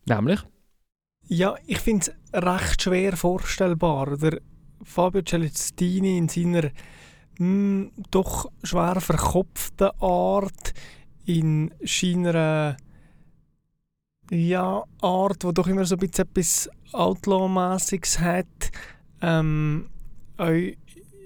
[0.06, 0.40] Nämlich?
[1.28, 4.16] Ja, ich finde es recht schwer vorstellbar.
[4.18, 4.40] Der
[4.84, 6.72] Fabio Celestini in seiner
[7.38, 10.74] mh, hm, doch schwer verkopften Art,
[11.26, 12.78] in seiner
[14.32, 18.72] ja, Art, die doch immer so ein bisschen etwas Outlaw-mässiges hat.
[19.22, 19.90] Ähm,
[20.38, 20.52] auch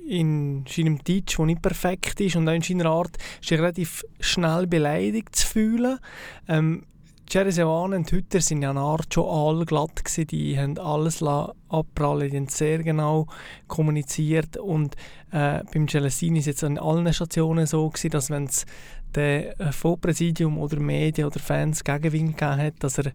[0.07, 3.17] in seinem Deutsch, das nicht perfekt ist, und auch in seiner Art,
[3.49, 5.99] er relativ schnell beleidigt zu fühlen.
[6.47, 6.83] Ähm,
[7.29, 10.27] Jerry Sevan und Hütter sind ja eine Art schon allglatt gewesen.
[10.27, 13.25] Die haben alles abprallen, die haben sehr genau
[13.67, 14.95] kommuniziert und
[15.31, 18.65] äh, beim Celestini ist es jetzt an allen Stationen so gewesen, dass wenn es
[19.15, 23.12] der Vorpräsidium oder Medien oder Fans Gegenwind gegeben hat, dass er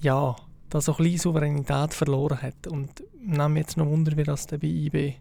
[0.00, 0.36] ja,
[0.70, 2.66] da so ein bisschen Souveränität verloren hat.
[2.66, 5.14] Und nehme jetzt noch Wunder, wie das bei IB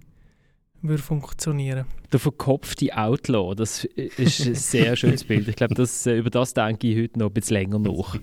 [0.81, 1.85] würde funktionieren.
[2.11, 5.47] Der verkopfte Outlaw, das ist ein sehr schönes Bild.
[5.47, 8.17] Ich glaube, das, äh, über das denke ich heute noch ein bisschen länger nach.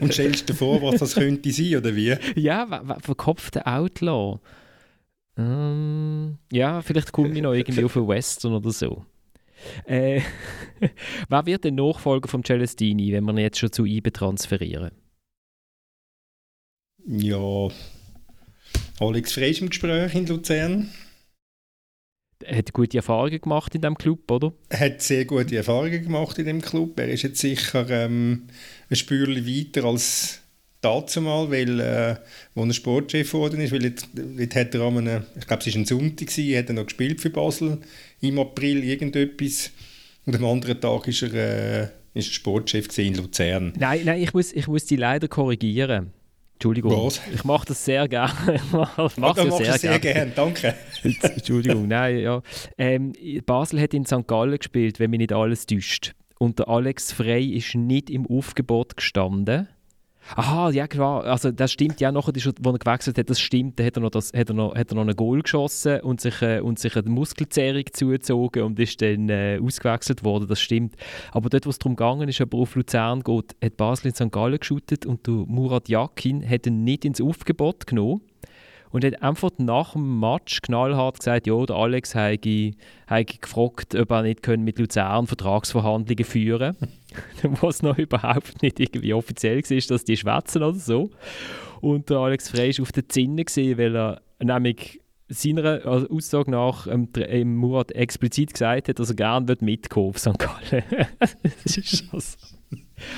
[0.00, 2.16] Und stellst du dir vor, was das könnte sein, oder wie?
[2.34, 4.40] Ja, verkopfter Outlaw.
[5.36, 9.04] Ähm, ja, vielleicht komme ich noch irgendwie auf einen Western oder so.
[9.84, 10.20] Äh,
[11.28, 14.92] wer wird der Nachfolger von Celestini, wenn wir ihn jetzt schon zu IBE transferieren?
[17.06, 17.68] Ja,
[19.00, 20.90] Alex Frey im Gespräch in Luzern.
[22.42, 24.52] Er hat gute Erfahrungen gemacht in diesem Club, oder?
[24.70, 26.98] Er hat sehr gute Erfahrungen gemacht in dem Club.
[26.98, 28.48] Er ist jetzt sicher ähm,
[28.88, 30.40] ein Spürchen weiter als
[30.80, 32.16] dazu mal, weil äh,
[32.54, 35.80] wo er Sportchef geworden ist, weil jetzt, jetzt hat er einen, ich glaube es war
[35.80, 37.78] ein Sonntag, gewesen, hat er noch gespielt für Basel
[38.20, 39.70] im April irgendetwas
[40.26, 43.72] und am anderen Tag ist er, äh, ist er Sportchef in Luzern.
[43.78, 46.12] Nein, nein, ich muss, ich muss die leider korrigieren.
[46.54, 46.92] Entschuldigung.
[46.92, 47.22] Was?
[47.32, 48.32] Ich mache das sehr gerne.
[48.54, 50.32] ich mache mach das sehr, sehr gerne.
[50.36, 50.74] Danke.
[51.02, 52.42] Entschuldigung, nein, ja.
[52.76, 53.14] Ähm,
[53.46, 54.26] Basel hat in St.
[54.26, 56.12] Gallen gespielt, wenn mich nicht alles täuscht.
[56.38, 59.68] Und der Alex Frey ist nicht im Aufgebot gestanden.
[60.36, 61.24] Aha, ja klar.
[61.24, 63.78] Also das stimmt ja nachher, als er gewechselt hat, das stimmt.
[63.78, 66.20] Da hat er noch, das, hat er noch, hat er noch einen Goal geschossen und
[66.20, 70.46] sich, äh, und sich eine Muskelzerrung zugezogen und ist dann äh, ausgewechselt worden.
[70.48, 70.94] Das stimmt.
[71.32, 74.14] Aber dort, wo es darum gegangen ist, ob er auf Luzern geht, hat Basel in
[74.14, 74.30] St.
[74.30, 78.20] Gallen geschootet und Murat Yakin hat ihn nicht ins Aufgebot genommen
[78.90, 82.38] und hat einfach nach dem Match knallhart gesagt, ja, der Alex habe
[83.40, 86.76] gefragt, ob er nicht mit Luzern Vertragsverhandlungen führen
[87.42, 91.10] was noch überhaupt nicht irgendwie offiziell war, dass die schwätzen oder so.
[91.80, 95.00] Und der Alex Frey war auf der Zinne, weil er nämlich
[95.30, 100.18] seiner also Aussage nach ähm, ähm, Murat explizit gesagt hat, dass er gerne mitkommen auf
[100.18, 100.38] St.
[100.38, 100.84] Gallen.
[101.64, 102.36] das ist schon so.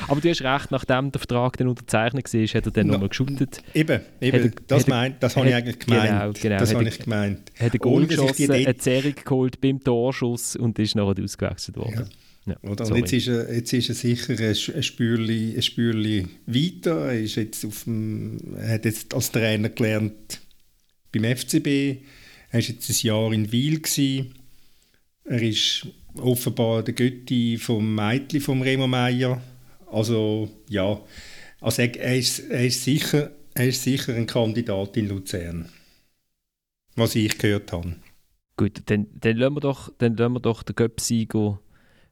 [0.07, 3.09] Aber du hast recht, nachdem der Vertrag dann unterzeichnet war, hat er dann no, nochmal
[3.09, 3.62] geschootet.
[3.75, 6.09] Eben, eben er, das, mein, das habe ich eigentlich gemeint.
[6.09, 6.59] Genau, genau.
[6.59, 7.53] Das habe ich gemeint.
[7.59, 11.94] Hat er Goal geschossen, eine Zerrung geholt beim Torschuss und ist nachher ausgewechselt worden.
[11.94, 12.05] Ja.
[12.44, 17.12] Ja, und jetzt ist, er, jetzt ist er sicher ein Spürli, ein Spürli weiter.
[17.12, 20.41] Er, ist jetzt auf dem, er hat jetzt als Trainer gelernt
[21.12, 22.03] beim FCB.
[22.51, 23.81] Er war jetzt ein Jahr in Wiel.
[25.25, 29.40] Er ist offenbar der Götti vom Meitli vom Remo Meier
[29.92, 30.98] also ja,
[31.61, 35.68] also er, er, ist, er, ist sicher, er ist sicher ein Kandidat in Luzern,
[36.96, 37.96] was ich gehört habe.
[38.57, 41.61] Gut, dann, dann, lassen, wir doch, dann lassen wir doch den Göpsieger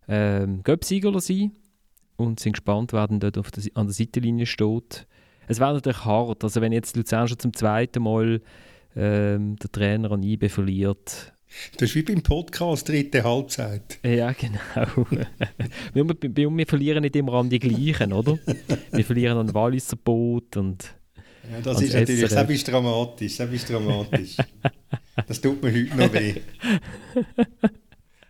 [0.09, 1.53] ähm, sein
[2.17, 5.07] und sind gespannt, wer dort auf der, an der Seitenlinie steht.
[5.49, 8.43] Es wäre natürlich hart, also wenn jetzt Luzern schon zum zweiten Mal
[8.97, 11.33] ähm, der Trainer an IB verliert,
[11.77, 13.99] das ist wie beim Podcast, dritte Halbzeit.
[14.05, 15.07] Ja, genau.
[15.95, 18.39] wir, wir, wir, verlieren nicht immer an die gleichen, oder?
[18.93, 20.95] Wir verlieren an Walliser Boot und.
[21.51, 22.47] Ja, das ist natürlich, SRF.
[22.47, 24.37] das ist dramatisch, das ist dramatisch.
[25.27, 26.35] das tut mir heute noch weh.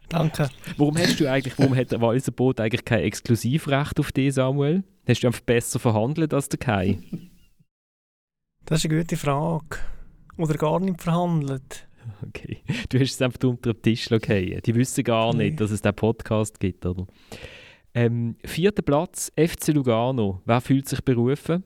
[0.09, 0.49] Danke.
[0.79, 4.83] Warum hast du eigentlich, warum hat der Walliser Boot eigentlich kein Exklusivrecht auf dich, Samuel?
[5.07, 6.99] Hast du einfach besser verhandelt als der Kai?
[8.65, 9.79] Das ist eine gute Frage.
[10.41, 11.87] Oder gar nicht verhandelt.
[12.27, 12.63] Okay.
[12.89, 14.61] Du hast es einfach unter den Tisch fallen.
[14.65, 17.07] Die wissen gar nicht, dass es diesen Podcast gibt, oder?
[17.95, 20.41] Ähm, vierter Platz, FC Lugano.
[20.47, 21.63] Wer fühlt sich berufen?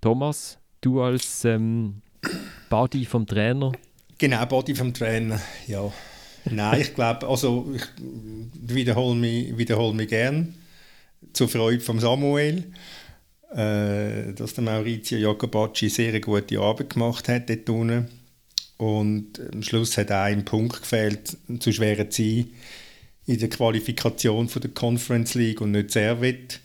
[0.00, 2.00] Thomas, du als ähm,
[2.70, 3.72] Body vom Trainer?
[4.18, 5.92] Genau, Body vom Trainer, ja.
[6.44, 7.84] Nein, ich glaube, also ich
[8.54, 10.54] wiederhole mich, wiederhole mich gern
[11.32, 12.72] zur Freude von Samuel,
[13.54, 18.08] äh, dass der Maurizio Jacobacci sehr gute Arbeit gemacht hat dort unten
[18.82, 22.50] und am Schluss hat auch ein Punkt gefehlt zu schweren Zielen
[23.26, 26.58] in der Qualifikation von der Conference League und nicht Servet.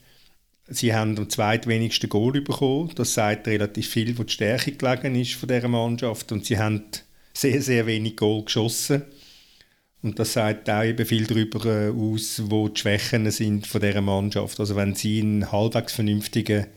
[0.67, 2.91] Sie haben am zweitwenigsten Goal bekommen.
[2.95, 6.32] Das sagt relativ viel, wo die Stärke gelegen ist von dieser Mannschaft.
[6.32, 6.86] Und sie haben
[7.34, 9.04] sehr, sehr wenig Goal geschossen.
[10.03, 14.01] Und das sagt auch eben viel darüber äh, aus, wo die Schwächen sind von dieser
[14.01, 14.60] Mannschaft.
[14.60, 16.67] Also wenn sie einen halbwegs vernünftigen,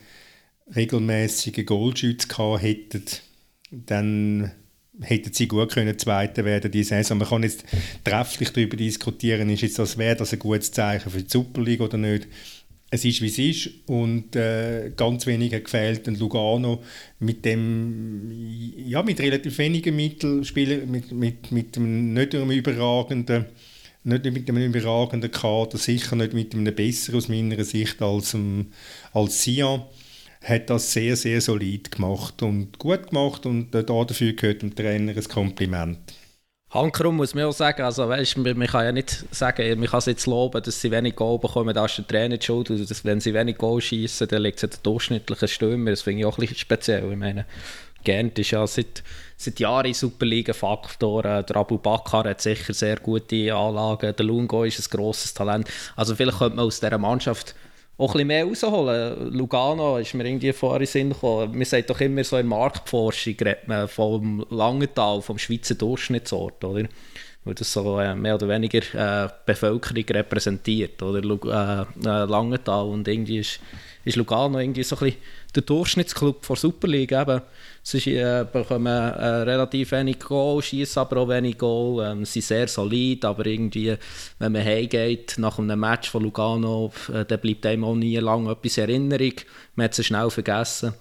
[0.75, 2.29] regelmäßigen Goalschütz
[2.61, 3.05] hätten,
[3.71, 4.53] dann
[5.03, 7.19] hätten sie gut können Zweiter werden diese Saison.
[7.19, 7.65] Man kann jetzt
[8.05, 11.81] trefflich darüber diskutieren, ist jetzt das, wäre das ein gutes Zeichen für die Super League
[11.81, 12.29] oder nicht.
[12.91, 16.09] Es ist, wie es ist und äh, ganz wenig hat gefehlt.
[16.09, 16.83] Und Lugano
[17.21, 18.31] mit dem,
[18.77, 23.47] ja, mit relativ wenigen Mitteln spielen, mit, mit, mit einem nicht einem überragenden,
[24.03, 28.73] nicht mit einem überragenden Kader, sicher nicht mit einem besseren aus meiner Sicht als, um,
[29.13, 29.83] als Sion,
[30.43, 35.13] hat das sehr, sehr solid gemacht und gut gemacht und äh, dafür gehört dem Trainer
[35.17, 35.99] ein Kompliment.
[36.73, 40.07] Handkrumm muss man auch sagen, also weißt, man, kann ja nicht sagen, man kann es
[40.07, 42.71] jetzt loben, dass sie wenig Goal bekommen, da ist der Trainer die schuld.
[42.71, 45.91] Also, dass, wenn sie wenig Goal schießen, dann liegt es an den durchschnittlichen Stürmer.
[45.91, 47.11] Das finde ich auch ein bisschen speziell.
[47.11, 47.45] Ich meine,
[48.05, 49.03] Gent ist ja seit,
[49.37, 51.43] seit Jahren Superliga-Faktor.
[51.43, 54.15] Der Abu Bakr hat sicher sehr gute Anlagen.
[54.17, 55.69] Der Lungo ist ein grosses Talent.
[55.97, 57.57] Also vielleicht könnte man aus dieser Mannschaft
[58.01, 59.33] auch ein bisschen mehr rausholen.
[59.33, 61.53] Lugano ist mir irgendwie vorher in Sinn gekommen.
[61.53, 63.35] Man sagt doch immer so in Marktforschung
[63.89, 66.89] vom Langental, vom Schweizer Durchschnittsort, oder?
[67.45, 71.21] Weil das so äh, mehr oder weniger äh, Bevölkerung repräsentiert, oder?
[71.21, 71.85] Lug äh, äh,
[72.25, 73.61] Langental und irgendwie ist,
[74.05, 75.21] ist Lugano irgendwie so ein bisschen
[75.55, 77.43] der Durchschnittsclub der Superliga eben.
[77.91, 82.69] Sie äh, bekommen äh, relativ wenig Goal, schießen aber auch wenig Goal, ähm, sind sehr
[82.69, 83.97] solid, aber irgendwie,
[84.39, 88.53] wenn man heimgeht nach einem Match von Lugano, äh, dann bleibt einem auch nie lange
[88.53, 89.33] etwas in Erinnerung.
[89.75, 90.95] Man hat sie schnell vergessen.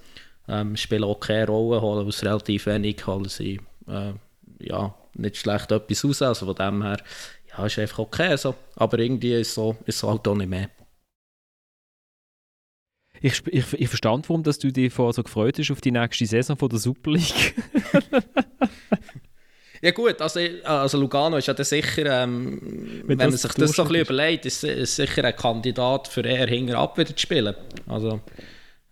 [0.47, 4.13] Ähm, spielen auch keine Rolle, holen aus relativ wenig, holen sie äh,
[4.59, 6.21] ja, nicht schlecht etwas raus.
[6.23, 6.97] Also von dem her,
[7.55, 8.55] ja, ist einfach okay so.
[8.75, 10.69] Aber irgendwie ist so, ist so halt auch nicht mehr.
[13.21, 16.25] Ich, ich, ich verstand, warum dass du dich vorher so gefreut hast auf die nächste
[16.25, 17.55] Saison von der Super League.
[19.81, 23.71] ja gut, also, also Lugano ist ja dann sicher, ähm, wenn, wenn man sich das
[23.71, 27.55] so ein bisschen überlegt, ist, ist sicher ein Kandidat für eher hinterab wieder zu spielen.
[27.87, 28.21] Also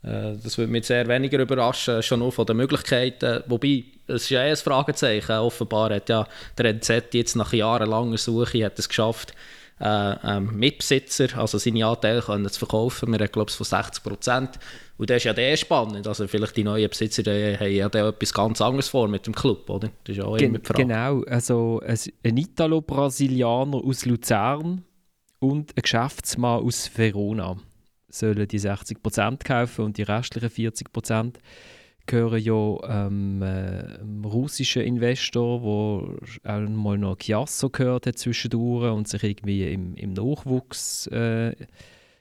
[0.04, 3.44] äh, das würde mich sehr weniger überraschen, schon nur von den Möglichkeiten.
[3.48, 5.34] Wobei, es ist ja eh ein Fragezeichen.
[5.34, 9.34] Offenbar hat ja der NZ jetzt nach jahrelanger Suche hat es geschafft,
[9.80, 13.12] äh, ähm, Mitbesitzer, also seine Anteile können zu verkaufen.
[13.12, 14.60] Wir reden, glaube ich, von 60 Prozent.
[14.98, 16.08] Und das ist ja der spannend.
[16.08, 19.36] Also vielleicht die neuen Besitzer die haben ja da etwas ganz anderes vor mit dem
[19.36, 19.90] Club, oder?
[20.04, 20.84] Das ist ja auch Gen immer die Frage.
[20.84, 24.84] Genau, also ein Italo-Brasilianer aus Luzern
[25.40, 27.58] und ein Geschäftsmann aus Verona
[28.10, 31.40] sollen die 60 Prozent kaufen und die restlichen 40 Prozent
[32.08, 38.92] gehören ja ähm, äh, einem russischen Investor, der auch mal noch Chiasso gehört hat zwischendurch
[38.92, 41.54] und sich irgendwie im, im Nachwuchs äh,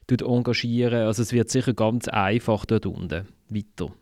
[0.09, 1.07] engagieren.
[1.07, 3.92] Also es wird sicher ganz einfach dort unten weiter.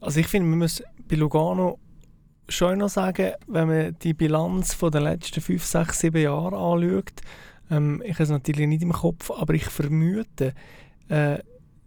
[0.00, 1.78] Also ich finde, man muss bei Lugano
[2.48, 7.12] schon noch sagen, wenn man die Bilanz den letzten 5, 6, 7 Jahren anschaut,
[7.70, 10.54] ähm, ich habe es natürlich nicht im Kopf, aber ich vermute,
[11.08, 11.38] äh,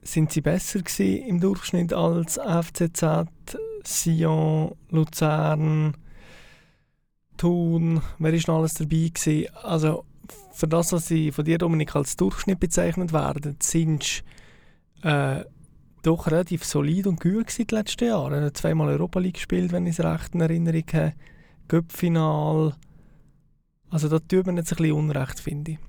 [0.05, 3.27] sind sie besser im Durchschnitt als FCZ,
[3.83, 5.97] Sion, Luzern,
[7.37, 9.47] Thun, wer ist noch alles dabei gewesen?
[9.63, 10.05] Also
[10.53, 14.23] für das, was sie von dir, Dominik, als Durchschnitt bezeichnet werden, sind sie
[15.07, 15.43] äh,
[16.01, 18.53] doch relativ solid und gut gewesen die letzten Jahre.
[18.53, 21.13] Zweimal Europa League gespielt, wenn ich es recht in Erinnerung habe.
[21.67, 22.75] Göppfinal.
[23.89, 25.79] Also da tut man jetzt ein bisschen Unrecht, finde ich.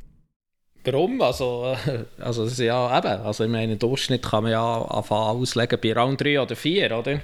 [0.87, 1.21] Warum?
[1.21, 1.77] Also,
[2.19, 6.41] also ja, eben, also in meinem Durchschnitt kann man ja anfangen auslegen bei Rang 3
[6.41, 7.21] oder 4, oder?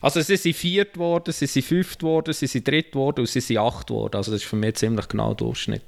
[0.00, 3.40] Also sie sind viert geworden, sie sind fünft geworden, sie sind dritt geworden und sie
[3.40, 4.16] sind acht geworden.
[4.16, 5.82] Also das ist für mich ziemlich genau Durchschnitt.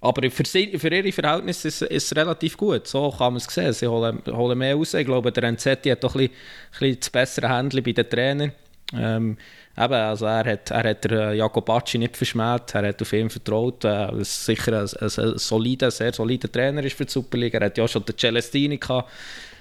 [0.00, 2.88] Aber für, sie, für ihre Verhältnisse ist, es relativ gut.
[2.88, 3.72] So kann man es sehen.
[3.72, 4.94] Sie holen, holen mehr raus.
[4.94, 8.10] Ich glaube, der NZ hat doch ein bisschen, ein bisschen das bessere Händchen bei den
[8.10, 8.52] Trainern.
[8.94, 9.38] Ähm,
[9.76, 13.84] eben, also er hat, er hat der Jacobacci nicht verschmäht, er hat auf ihn vertraut,
[13.84, 17.58] äh, was sicher ein, ein, ein, solider, sehr solider Trainer ist für die Superliga.
[17.58, 19.10] Er hat ja schon den Celestini gehabt,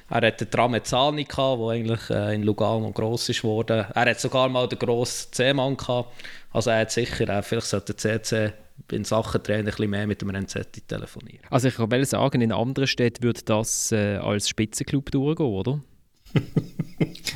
[0.09, 3.85] er hat den Tramezzani gehabt, der eigentlich äh, in Lugano gross ist worden.
[3.93, 6.09] Er hat sogar mal den grossen C-Mann gehabt.
[6.51, 8.53] Also er hat sicher, äh, vielleicht sollte der CC
[8.91, 11.45] in Sachen Trainer ein bisschen mehr mit dem NZ telefonieren.
[11.49, 15.79] Also ich kann sagen, in anderen Städten würde das äh, als Spitzenclub durchgehen, oder?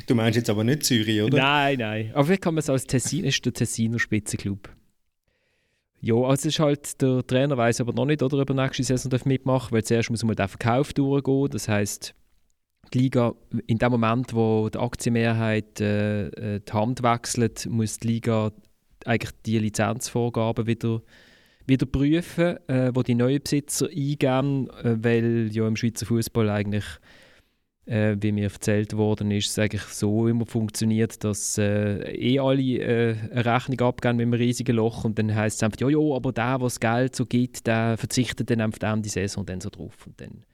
[0.07, 1.37] du meinst jetzt aber nicht Zürich, oder?
[1.37, 2.11] Nein, nein.
[2.13, 4.69] Aber vielleicht kann man es als Tessin, ist der Tessiner Spitzenclub.
[6.01, 9.11] Ja, also ist halt, der Trainer weiß aber noch nicht, oder ob er nächste Saison
[9.25, 11.49] mitmachen darf, weil zuerst muss mal der Verkauf durchgehen.
[11.49, 12.13] Das heißt,
[12.93, 13.33] die Liga,
[13.65, 18.51] in dem Moment, wo die Aktienmehrheit äh, äh, die Hand wechselt, muss die Liga
[19.05, 21.01] eigentlich die Lizenzvorgaben wieder,
[21.65, 26.85] wieder prüfen, äh, wo die neuen Besitzer eingeben, äh, weil ja im Schweizer Fußball eigentlich
[27.85, 32.61] äh, wie mir erzählt worden ist, es eigentlich so immer funktioniert, dass äh, eh alle
[32.61, 36.15] äh, eine Rechnung abgeben mit einem riesigen Loch und dann heisst es einfach, ja, ja,
[36.15, 39.95] aber der, das Geld so gibt, der verzichtet dann einfach die Saison dann so drauf
[40.07, 40.45] und dann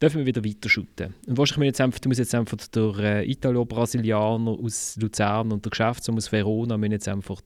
[0.00, 1.14] dürfen wir wieder weiter shooten.
[1.26, 6.18] Und wahrscheinlich jetzt einfach, musst jetzt einfach der äh, Italo-Brasilianer aus Luzern und der Geschäftsmann
[6.18, 7.40] aus Verona müssen jetzt einfach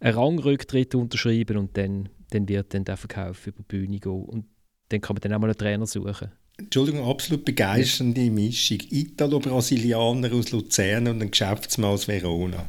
[0.00, 4.46] einen Rangrücktritt unterschreiben und dann, dann wird dann der Verkauf über die Bühne gehen und
[4.88, 6.32] dann kann man dann auch mal einen Trainer suchen.
[6.58, 8.78] Entschuldigung, absolut begeisternde Mischung.
[8.90, 12.66] Italo-Brasilianer aus Luzern und ein Geschäftsmann aus Verona.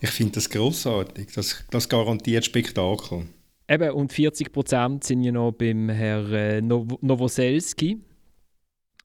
[0.00, 1.32] Ich finde das großartig.
[1.34, 3.26] Das, das garantiert Spektakel.
[3.68, 8.00] Eben, und 40% sind ja noch beim Herrn äh, Nowoselski,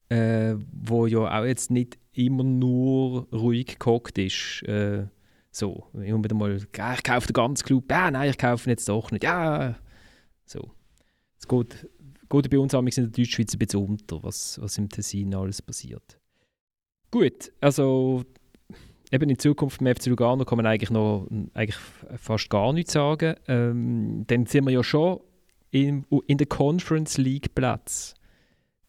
[0.09, 4.63] äh, wo ja auch jetzt nicht immer nur ruhig gehockt ist.
[4.63, 5.07] Äh,
[5.51, 8.89] so, immer wieder mal, ich kaufe den ganzen Club, ja, nein, ich kaufe ihn jetzt
[8.89, 9.75] doch nicht, ja.
[10.45, 10.71] So.
[11.37, 11.87] Es geht,
[12.29, 16.19] geht bei uns in der Deutschschweiz ein bisschen unter, was, was im Tessin alles passiert.
[17.11, 18.23] Gut, also
[19.11, 21.77] eben in Zukunft beim FC Lugano kann man eigentlich noch eigentlich
[22.17, 23.35] fast gar nichts sagen.
[23.47, 25.19] Ähm, dann sind wir ja schon
[25.71, 28.15] in, in der Conference League Platz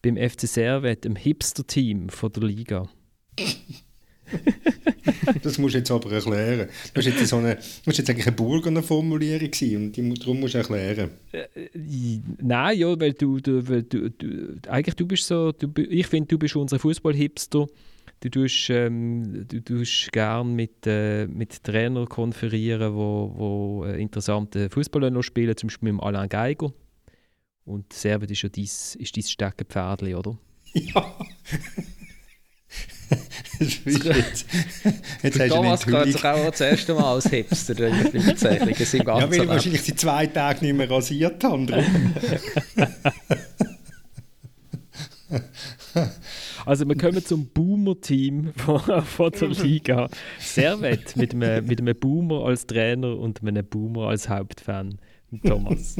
[0.01, 2.89] beim FC Servet, dem Hipster-Team der Liga.
[5.43, 6.67] das musst du jetzt aber erklären.
[6.93, 7.55] Das war jetzt, so eine,
[7.85, 11.11] das jetzt eigentlich eine Burgener Formulierung und die, darum musst du erklären.
[11.31, 15.69] Äh, äh, nein, ja, weil du, du, weil du, du eigentlich du bist so, du,
[15.81, 17.67] ich finde, du bist unser Fußball-Hipster.
[18.19, 24.71] Du tust, ähm, du tust gern mit, äh, mit Trainern konferieren, wo, wo äh, interessante
[24.71, 26.73] Fußballer noch spielen, zum Beispiel mit Alain Geiger.
[27.63, 30.37] Und Servet ist ja dein, ist dein Steckenpferdchen, oder?
[30.73, 31.15] Ja.
[33.59, 34.45] jetzt,
[35.23, 38.75] jetzt Thomas gehört sich auch das erste Mal als Hipster in der Bezeichnung.
[39.05, 41.83] Ja, weil ich wahrscheinlich die zwei Tage nicht mehr rasiert habe.
[46.65, 50.09] also wir kommen zum Boomer-Team von, von der Liga.
[50.39, 54.99] Servet mit einem, mit einem Boomer als Trainer und einem Boomer als Hauptfan.
[55.45, 55.97] Thomas.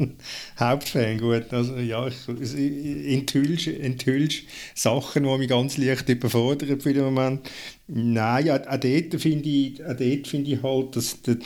[0.60, 1.52] Hauptfan, gut.
[1.52, 4.42] Also, ja, ich, enthüllst, enthüllst
[4.74, 7.50] Sachen, die mich ganz leicht überfordern für den Moment.
[7.88, 11.38] Nein, auch, dort finde ich, find ich halt, dass der,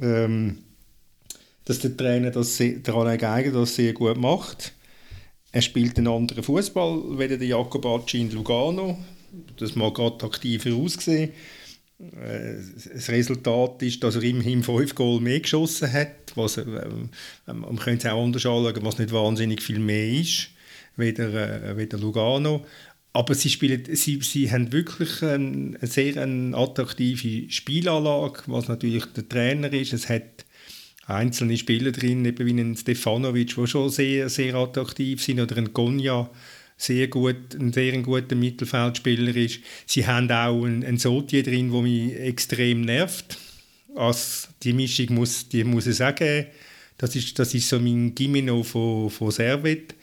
[0.00, 0.58] ähm,
[1.64, 4.72] dass der Trainer das sehr, der Geiger das sehr gut macht.
[5.52, 8.96] Er spielt einen anderen Fußball, wie der Jacobacci in Lugano.
[9.56, 11.30] Das mag attraktiver aussehen.
[12.00, 12.54] Äh,
[12.94, 16.32] das Resultat ist, dass er immerhin fünf Goal mehr geschossen hat.
[16.34, 16.64] Was, äh,
[17.46, 20.48] man könnte es auch anders anschauen, was nicht wahnsinnig viel mehr ist,
[20.96, 22.64] weder, äh, weder Lugano.
[23.12, 29.28] Aber sie, spielen, sie, sie haben wirklich eine sehr eine attraktive Spielanlage, was natürlich der
[29.28, 29.92] Trainer ist.
[29.92, 30.46] Es hat
[31.06, 35.72] einzelne Spieler drin, eben wie ein Stefanovic, die schon sehr, sehr attraktiv sind, oder ein
[35.72, 36.30] Gonja,
[36.80, 39.60] sehr gut, ein sehr guter Mittelfeldspieler ist.
[39.86, 43.36] Sie haben auch einen, einen Sotier drin, der mich extrem nervt.
[43.94, 46.48] Also die Mischung muss, die muss es auch geben.
[46.96, 49.94] Das ist, das ist so mein Gimino von, von Servet.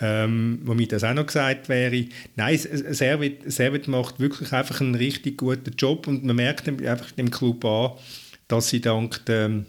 [0.00, 2.06] Ähm, womit das auch noch gesagt wäre.
[2.36, 7.30] Nein, Servet, Servet macht wirklich einfach einen richtig guten Job und man merkt einfach dem
[7.30, 7.92] Club an,
[8.46, 9.66] dass sie dank, dem,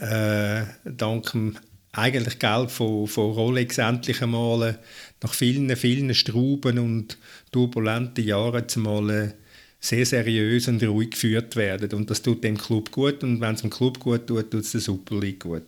[0.00, 1.56] äh, dank dem
[1.96, 4.78] eigentlich Geld von, von Rolex endlich einmal
[5.22, 7.18] nach vielen, vielen Strauben und
[7.52, 9.32] turbulenten Jahren zumal äh,
[9.80, 11.92] sehr seriös und ruhig geführt werden.
[11.92, 14.72] Und das tut dem Club gut und wenn es dem Club gut tut, tut es
[14.72, 15.62] der Super League gut.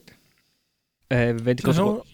[1.10, 2.04] Äh, wenn du also,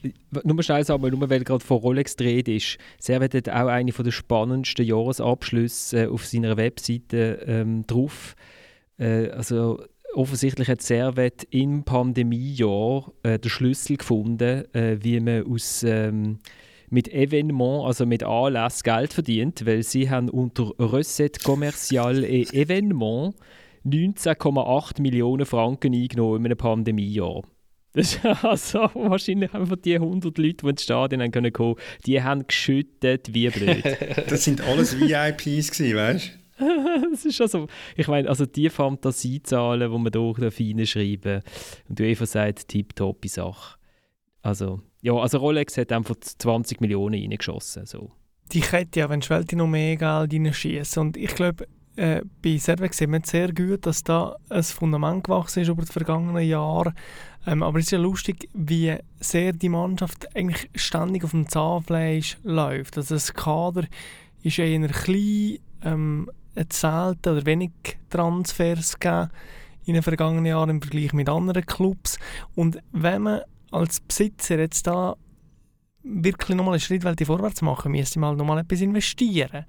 [0.45, 4.11] nur schnell sagen, nur weil gerade von Rolex dreht ist, Servet hat auch eine der
[4.13, 8.37] spannendsten Jahresabschlüsse äh, auf seiner Webseite ähm, drauf.
[8.99, 9.83] Äh, also
[10.15, 16.39] offensichtlich hat Servet im Pandemiejahr äh, den Schlüssel gefunden, äh, wie man aus ähm,
[16.91, 23.35] mit Evenement, also mit Anlass Geld verdient, weil sie haben unter Recette Commercial et Evenement
[23.85, 27.43] 19,8 Millionen Franken eingenommen in einem Pandemiejahr.
[27.97, 32.21] Das ist also wahrscheinlich einfach die 100 Leute, die ins Stadion haben können kommen, die
[32.21, 33.85] haben geschüttet wie blöd.
[34.29, 36.44] das sind alles VIPs gewesen, weißt du?
[37.11, 40.13] das ist also, ich meine, also die Fantasiezahlen, die man
[40.53, 41.43] hier reinschreiben
[41.89, 43.79] und du einfach sagst, tipptoppe Sache.
[44.43, 47.87] Also, ja, also Rolex hat einfach 20 Millionen reingeschossen.
[47.87, 48.13] So.
[48.53, 51.01] Die hätte ja, wenn Welt noch mehr Geld reinschießen.
[51.01, 55.63] Und ich glaube, äh, bei Servet sieht man sehr gut, dass da ein Fundament gewachsen
[55.63, 56.93] ist über die vergangenen Jahre.
[57.47, 62.39] Ähm, aber es ist ja lustig, wie sehr die Mannschaft eigentlich ständig auf dem Zahnfleisch
[62.43, 62.97] läuft.
[62.97, 63.85] Also das Kader
[64.43, 66.31] ist eher klein, ähm,
[66.71, 67.73] selten oder wenig
[68.11, 69.31] Transfers gegeben
[69.87, 72.19] in den vergangenen Jahren im Vergleich mit anderen Clubs.
[72.55, 73.41] Und wenn man
[73.71, 75.17] als Besitzer jetzt da
[76.03, 79.65] wirklich nochmal einen Schritt vorwärts machen müsste halt nochmal etwas investieren.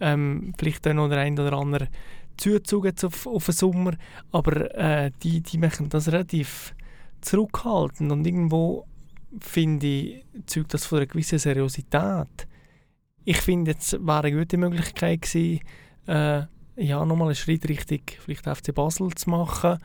[0.00, 1.88] Ähm, vielleicht dann der ein oder andere
[2.36, 3.92] Zuzug jetzt auf, auf den Sommer,
[4.32, 6.74] aber äh, die, die machen das relativ
[7.20, 8.86] zurückhaltend und irgendwo
[9.40, 12.48] finde ich, zeugt das von einer gewissen Seriosität.
[13.24, 15.60] Ich finde, jetzt wäre eine gute Möglichkeit gewesen,
[16.10, 16.42] äh,
[16.76, 19.78] ja, nochmal einen Schritt Richtung vielleicht FC Basel zu machen.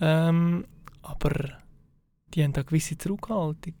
[0.00, 0.64] Ähm,
[1.02, 1.58] aber
[2.34, 3.74] die haben da gewisse Zurückhaltung.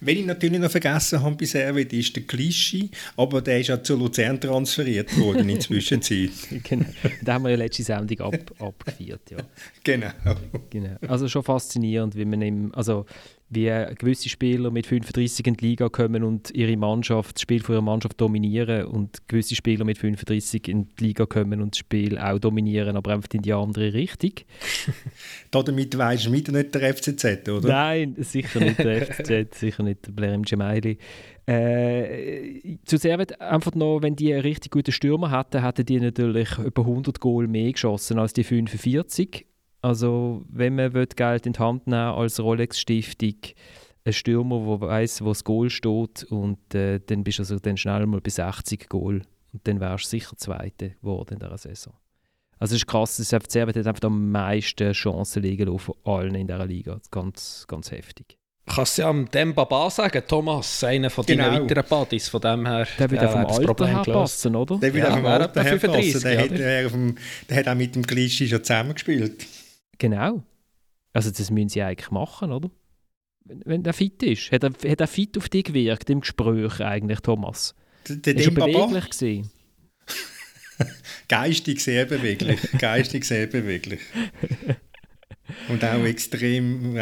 [0.00, 3.82] Wenn ich natürlich noch vergessen habe bei Servet, ist der Klischee, aber der ist ja
[3.82, 6.30] zu Luzern transferiert worden in der Zwischenzeit.
[6.62, 6.86] genau.
[7.22, 9.38] Da haben wir ja letzte Sendung ab, abgeführt, ja.
[9.82, 10.10] Genau.
[10.70, 10.96] genau.
[11.08, 13.06] Also schon faszinierend, wie man im, also
[13.50, 17.76] wie gewisse Spieler mit 35 in die Liga kommen und ihre Mannschaft, das Spiel von
[17.76, 22.18] ihrer Mannschaft dominieren und gewisse Spieler mit 35 in die Liga kommen und das Spiel
[22.18, 24.32] auch dominieren, aber einfach in die andere Richtung.
[25.50, 27.68] Damit weisst du wieder nicht der FCZ, oder?
[27.68, 30.98] Nein, sicher nicht der FCZ, sicher nicht der Blair Gemaili.
[31.46, 36.58] Äh, zu Servet einfach noch, wenn die einen richtig guten Stürmer hatten, hatten die natürlich
[36.58, 39.46] etwa 100 Goal mehr geschossen als die 45
[39.80, 43.36] also wenn man Geld in die Hand nehmen als Rolex-Stiftung,
[44.04, 47.76] ein Stürmer, der weiß, wo das Goal steht und äh, dann bist du also dann
[47.76, 49.22] schnell mal bei 60 Goal
[49.52, 51.94] und dann wärst du sicher Zweiter geworden in dieser Saison.
[52.58, 56.46] Also es ist krass, das FCR hat einfach am meisten Chancen liegen von allen in
[56.46, 57.00] dieser Liga.
[57.10, 58.36] Ganz, ganz heftig.
[58.66, 61.44] Kannst du ja am Demba Ba sagen, Thomas, einer von genau.
[61.44, 62.86] deinen weiteren Buddies, von dem her.
[62.98, 64.78] Der wird ja vom Alter her passen, oder?
[64.78, 66.22] Der wird ja, vom Alter her passen.
[66.22, 66.90] Der, hat, der,
[67.48, 69.46] der hat auch mit dem Glischi schon zusammengespielt.
[69.98, 70.44] Genau.
[71.12, 72.70] Also das müssen sie eigentlich machen, oder?
[73.44, 74.52] Wenn, wenn der fit ist.
[74.52, 77.74] Hat er, hat er fit auf dich gewirkt im Gespräch eigentlich, Thomas?
[78.08, 79.50] Der, der schon beweglich gesehen.
[81.28, 82.60] Geistig sehr beweglich.
[82.78, 84.00] Geistig sehr beweglich.
[85.68, 86.96] Und auch extrem,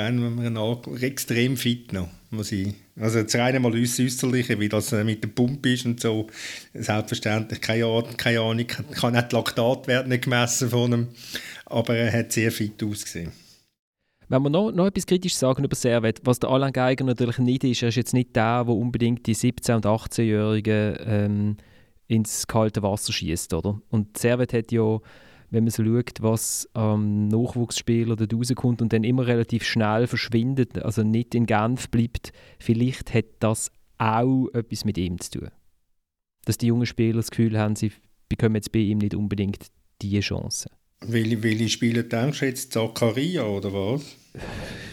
[1.01, 2.75] extrem fit noch, muss ich.
[2.99, 6.29] Also das reine mal äußerliche, wie das mit der Pumpe ist und so,
[6.73, 11.09] selbstverständlich keine, keine Ahnung, kann nicht Laktatwert nicht gemessen von einem
[11.67, 13.33] aber er hat sehr fit ausgesehen.
[14.29, 17.63] Wenn wir noch, noch etwas kritisch sagen über Servet, was der Alain Geiger natürlich nicht
[17.63, 21.57] ist, er ist jetzt nicht der, der unbedingt die 17- und 18-Jährigen ähm,
[22.09, 23.81] ins kalte Wasser schießt, oder?
[23.89, 24.99] Und Servet hat ja,
[25.51, 30.09] wenn man so schaut, was am ähm, Nachwuchsspieler dort rauskommt und dann immer relativ schnell
[30.09, 35.51] verschwindet, also nicht in Genf bleibt, vielleicht hat das auch etwas mit ihm zu tun.
[36.45, 37.93] Dass die jungen Spieler das Gefühl haben, sie
[38.29, 39.67] bekommen jetzt bei ihm nicht unbedingt
[40.03, 40.69] diese Chance.
[41.09, 42.73] Welche, welche Spiele denkst du jetzt?
[42.73, 44.17] Zakaria oder was?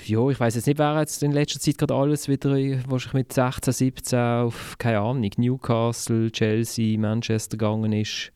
[0.06, 3.34] Ja, ich weiß jetzt nicht, wer jetzt in letzter Zeit gerade alles wieder wahrscheinlich mit
[3.34, 8.32] 16, 17 auf, keine Ahnung, Newcastle, Chelsea, Manchester gegangen ist.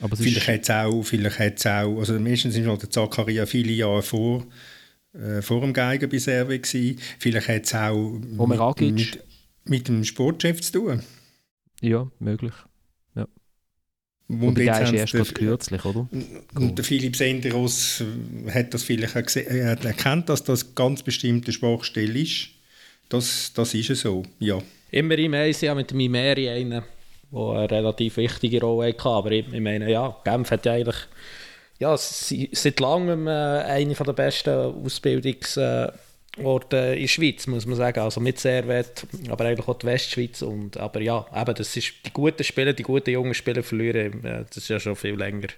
[0.00, 4.02] Aber vielleicht hat es auch, vielleicht hat's auch, also meistens war der Zakaria viele Jahre
[4.02, 4.46] vor,
[5.12, 6.98] äh, vor dem Geiger bei Serve gewesen.
[7.18, 9.24] Vielleicht hat es auch mit, mit,
[9.64, 11.02] mit dem Sportchef zu tun.
[11.82, 12.54] Ja, möglich.
[14.30, 16.08] Und der ist erst gerade kürzlich, oder?
[16.54, 18.04] Und der Philipp Senderos
[18.52, 22.50] hat das vielleicht auch gesehen, er hat erkannt, dass das ganz bestimmte Sprachstelle ist.
[23.08, 24.58] Das, das ist so, ja.
[24.92, 26.84] Immer im Eis, ja, mit dem Imeri einen, der
[27.32, 29.08] eine relativ wichtige Rolle hatte.
[29.08, 30.96] Aber ich, ich meine, ja, Genf hat ja eigentlich
[31.80, 35.58] ja, seit langem äh, eine der besten Ausbildungs-
[36.44, 38.00] Orte in der Schweiz, muss man sagen.
[38.00, 40.42] Also mit Servet, aber eigentlich auch die Westschweiz.
[40.42, 44.44] Und, aber ja, eben, das ist, die guten Spieler, die guten jungen Spieler verlieren, äh,
[44.46, 45.48] das ist ja schon viel länger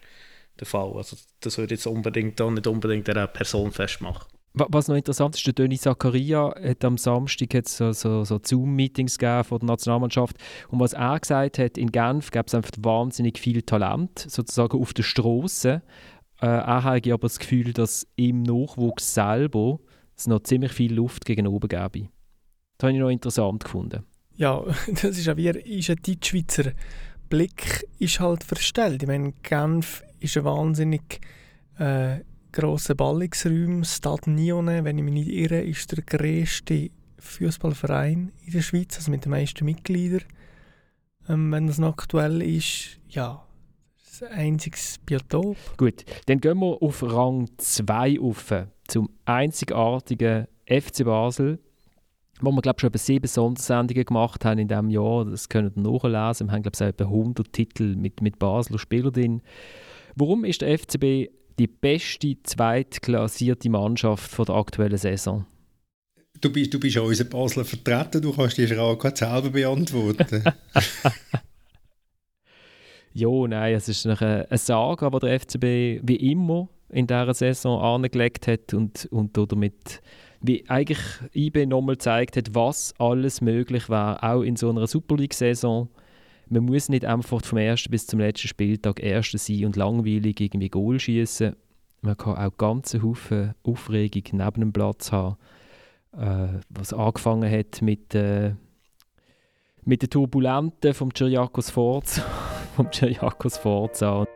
[0.59, 0.93] der Fall.
[0.95, 4.27] Also das würde jetzt unbedingt auch nicht unbedingt einer Person festmachen.
[4.55, 9.59] Was noch interessant ist, der Döni Zakaria hat am Samstag so, so, so Zoom-Meetings von
[9.61, 10.37] der Nationalmannschaft
[10.69, 14.93] und was er gesagt hat, in Genf gab es einfach wahnsinnig viel Talent, sozusagen auf
[14.93, 15.81] der Straße.
[16.43, 19.81] Äh, er hat aber das Gefühl, dass im Nachwuchs selber
[20.23, 22.09] es noch ziemlich viel Luft gegen oben gäbe.
[22.79, 24.05] Das habe ich noch interessant gefunden.
[24.35, 26.73] Ja, das ist ja wie ist ein Deutschschweizer
[27.29, 29.03] Blick ist halt verstellt.
[29.03, 31.21] Ich meine, Genf ist ein wahnsinnig
[31.79, 32.19] äh,
[32.53, 33.85] grosser Ballungsraum.
[33.85, 39.11] Stade Nyonnais, wenn ich mich nicht irre, ist der grösste Fußballverein in der Schweiz, also
[39.11, 40.25] mit den meisten Mitgliedern.
[41.27, 43.47] Ähm, wenn das noch aktuell ist, ja,
[44.05, 45.57] das einziges Biotop.
[45.79, 48.53] Gut, dann gehen wir auf Rang 2 auf
[48.93, 51.59] zum einzigartigen FC Basel,
[52.43, 55.25] wo wir glaube schon etwa sieben Sondersendungen gemacht haben in diesem Jahr.
[55.25, 56.49] Das können ihr nachlesen.
[56.49, 59.43] Wir haben glaube ich etwa 100 Titel mit, mit Basler Spielern drin.
[60.15, 65.47] Warum ist der FCB die beste zweitklassierte Mannschaft von der aktuellen Saison?
[66.43, 70.45] Du bist, du bist ja unser Basler vertreten, du kannst die Frage selber beantworten.
[73.15, 77.81] ja, nein, es ist eine, eine Saga, die der FCB wie immer in dieser Saison
[77.81, 80.03] angelegt hat und, und damit
[80.43, 81.01] wie eigentlich
[81.35, 85.89] IB nochmal gezeigt hat, was alles möglich war, auch in so einer Super League-Saison.
[86.49, 90.69] Man muss nicht einfach vom ersten bis zum letzten Spieltag Erster sein und langweilig irgendwie
[90.69, 91.55] Goal schießen.
[92.03, 95.37] Man kann auch ganz Haufen Aufregung neben dem Platz haben,
[96.13, 98.55] äh, was angefangen hat mit, äh,
[99.85, 102.23] mit den Turbulenten vom Cyriakos Forza,
[102.77, 104.27] vom Cyriakos Forza.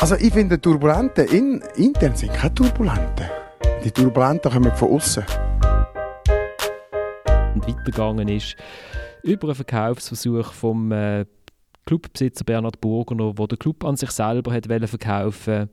[0.00, 3.30] Also ich finde, Turbulente in, intern sind keine Turbulente.
[3.82, 5.24] Die Turbulenten kommen von außen.
[7.54, 8.56] und weitergegangen ist.
[9.22, 11.24] Über einen Verkaufsversuch vom äh,
[11.86, 15.70] Clubbesitzer Bernhard Burgener, wo der Club an sich selber hat verkaufen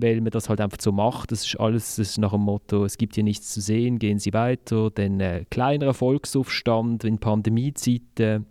[0.00, 1.32] weil man das halt einfach so macht.
[1.32, 4.20] Das ist alles das ist nach dem Motto, es gibt hier nichts zu sehen, gehen
[4.20, 4.90] Sie weiter.
[4.92, 8.46] Dann äh, kleinerer Volksaufstand in Pandemiezeiten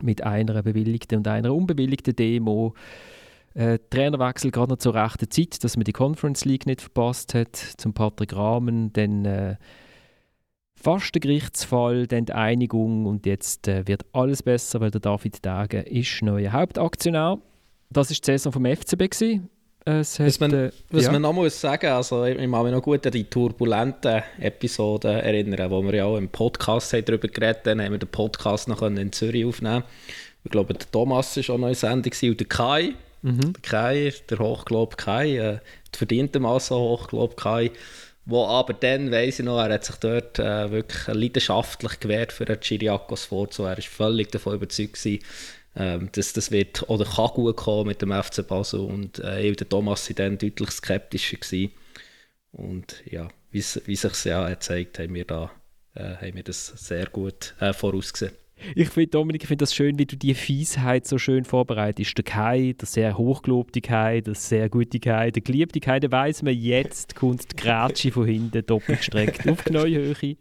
[0.00, 2.74] mit einer bewilligten und einer unbewilligten Demo.
[3.56, 7.56] Äh, Trainerwechsel gerade noch zur rechten Zeit, dass man die Conference League nicht verpasst hat,
[7.56, 9.56] zum Patrick Rahmen, dann äh,
[10.74, 15.44] fast der Gerichtsfall, dann die Einigung und jetzt äh, wird alles besser, weil der David
[15.44, 17.38] Dage ist neuer Hauptaktionär.
[17.88, 19.48] Das ist die Saison vom FCB gewesen.
[19.86, 21.12] Es hat, was man, äh, was ja.
[21.12, 25.12] man noch muss sagen, also ich, ich mag mich noch gut an die turbulenten Episoden
[25.12, 28.68] erinnern, wo wir ja auch im Podcast haben darüber geredet haben, haben wir den Podcast
[28.68, 29.84] noch in Zürich aufnehmen
[30.44, 32.94] Ich glaube, der Thomas war auch noch in Sendung und der Kai,
[33.26, 33.52] mhm.
[33.52, 35.60] der Kai, der Hochglob Kai, äh, der
[35.92, 37.72] verdientermaßen Hochglob Kai,
[38.24, 42.44] wo aber dann, weiss ich noch, er hat sich dort äh, wirklich leidenschaftlich gewehrt für
[42.44, 43.64] den Chiriakos vorzu.
[43.64, 45.22] Er war völlig davon überzeugt gewesen,
[45.76, 49.68] ähm, das, das wird oder kann gut kommen mit dem FC Basel und äh, der
[49.68, 51.72] Thomas war dann deutlich skeptischer gewesen.
[52.52, 55.50] und ja, wie, wie sich ja gezeigt haben wir
[55.94, 58.32] äh, haben wir das sehr gut äh, vorausgesehen.
[58.74, 62.16] Ich finde, Dominik, ich finde das schön, wie du die Fiesheit so schön vorbereitest.
[62.16, 66.42] Der Kai, der sehr hochgelobte Kai, der sehr gute Kai, der geliebte Kai, der weiss
[66.42, 70.36] man, jetzt kommt die Grätsche von hinten doppelt gestreckt auf die neue Höhe.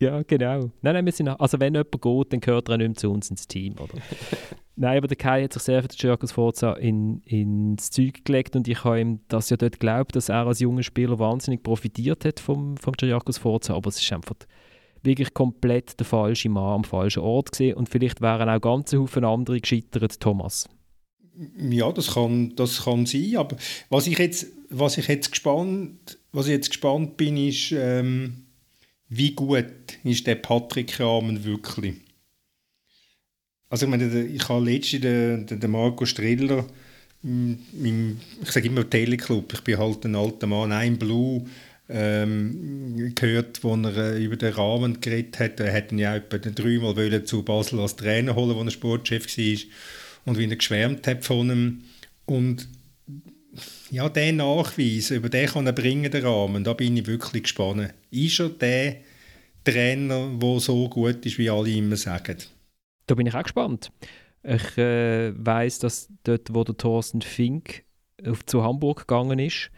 [0.00, 0.70] Ja, genau.
[0.82, 3.10] Nein, nein, wir sind, also wenn jemand geht, dann gehört er auch nicht mehr zu
[3.10, 3.94] uns ins Team, oder?
[4.76, 8.56] nein, aber der Kai hat sich sehr für den Jürgen Forza in, ins Zeug gelegt
[8.56, 12.24] und ich habe ihm das ja dort geglaubt, dass er als junger Spieler wahnsinnig profitiert
[12.24, 14.34] hat vom, vom Jürgen Forza, aber es ist einfach
[15.04, 19.24] wirklich komplett der falsche Mann am falschen Ort gesehen und vielleicht wären auch ganze Haufen
[19.24, 20.68] andere gescheitert, Thomas.
[21.58, 23.56] Ja, das kann, das kann sein, aber
[23.88, 28.44] was ich jetzt, was ich jetzt gespannt, was ich jetzt gespannt bin, ist ähm
[29.08, 31.94] wie gut ist der Patrick Rahmen wirklich?
[33.68, 36.66] Also ich meine, ich habe letztens den, den Marco Striller,
[37.22, 41.44] im, ich sage immer Teleclub, ich bin halt ein alter Mann, ein Blue,
[41.88, 45.60] ähm, gehört, wo er äh, über den Rahmen geredet hat.
[45.60, 49.58] Er hätte ihn ja etwa dreimal zu Basel als Trainer holen, als er Sportchef war
[50.24, 51.84] und wie er geschwärmt hat von ihm.
[52.26, 52.68] Und
[53.90, 57.92] ja, der Nachweis, über den kann er bringen, den Rahmen, da bin ich wirklich gespannt.
[58.10, 58.96] Ist er der
[59.62, 62.38] Trainer, der so gut ist, wie alle immer sagen?
[63.06, 63.92] Da bin ich auch gespannt.
[64.42, 67.84] Ich äh, weiß, dass dort, wo der Thorsten Fink
[68.26, 69.70] auf, zu Hamburg gegangen ist,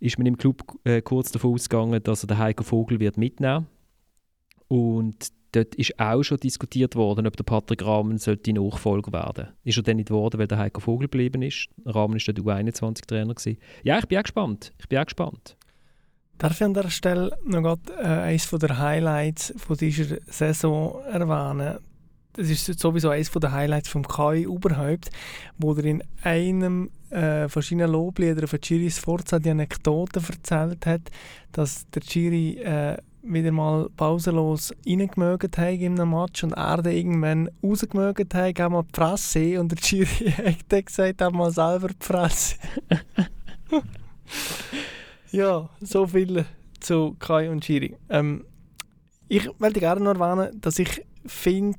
[0.00, 3.66] ist man im Club äh, kurz davon ausgegangen, dass er den Heiko Vogel wird mitnehmen
[4.68, 9.76] Und dort ist auch schon diskutiert worden, ob der Patrick Rahmen sollte Nachfolger werden Ist
[9.76, 11.68] er dann nicht geworden, weil der Heiko Vogel geblieben ist.
[11.84, 13.34] Rahmen war der U21-Trainer.
[13.82, 14.72] Ja, ich bin auch gespannt.
[14.78, 15.56] Ich bin auch gespannt.
[16.38, 21.78] Darf ich an dieser Stelle noch grad, äh, eines der Highlights von dieser Saison erwähnen?
[22.32, 25.10] Das ist sowieso eines der Highlights vom Kai überhaupt,
[25.58, 31.02] wo er in einem äh, von seinen Lobliedern von Chiri Sforza die Anekdote erzählt hat,
[31.52, 36.92] dass der Chiri äh, wieder mal pausenlos reingemögt hat in einem Match und er dann
[36.92, 40.30] irgendwann rausgemögt hat, gehen wir die Fresse und der Chiri
[40.70, 42.56] hat gesagt, er mal selber die Fresse.
[45.32, 46.44] ja, so viel
[46.80, 47.96] zu Kai und Chiri.
[48.08, 48.44] Ähm,
[49.28, 51.78] ich wollte gerne noch erwähnen, dass ich finde,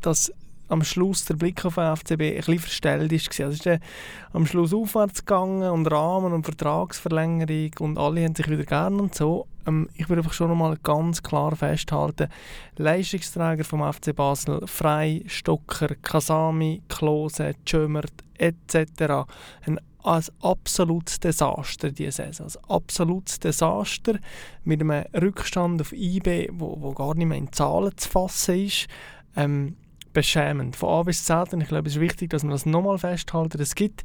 [0.00, 0.32] dass
[0.70, 3.28] am Schluss der Blick auf den FCB ein verstellt ist.
[3.40, 3.80] Also ist dann
[4.32, 9.14] am Schluss aufwärts gegangen und Rahmen und Vertragsverlängerung und alle haben sich wieder gern und
[9.14, 9.46] so.
[9.66, 12.28] Ähm, ich würde einfach schon noch mal ganz klar festhalten,
[12.76, 19.26] Leistungsträger vom FC Basel, Frei, Stocker, Kasami, Klose, Tschömert etc.
[19.66, 19.78] ein
[20.40, 22.46] absolutes Desaster diese Saison.
[22.46, 24.18] Ein absolutes Desaster
[24.64, 28.86] mit einem Rückstand auf IB, wo, wo gar nicht mehr in Zahlen zu fassen ist.
[29.36, 29.76] Ähm,
[30.12, 30.76] beschämend.
[30.76, 31.52] Von A bis Z.
[31.52, 33.60] Und ich glaube, es ist wichtig, dass man das nochmal festhalten.
[33.60, 34.04] Es gibt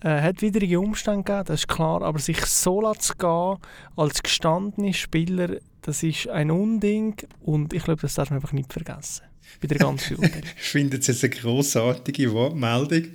[0.00, 3.56] äh, hat widrige Umstände gegeben, das ist klar, aber sich so zu gehen
[3.96, 8.72] als gestandene Spieler, das ist ein Unding und ich glaube, das darf man einfach nicht
[8.72, 9.22] vergessen.
[9.60, 10.22] Bei der ganzen
[10.56, 13.12] Ich finde es eine grossartige Wortmeldung.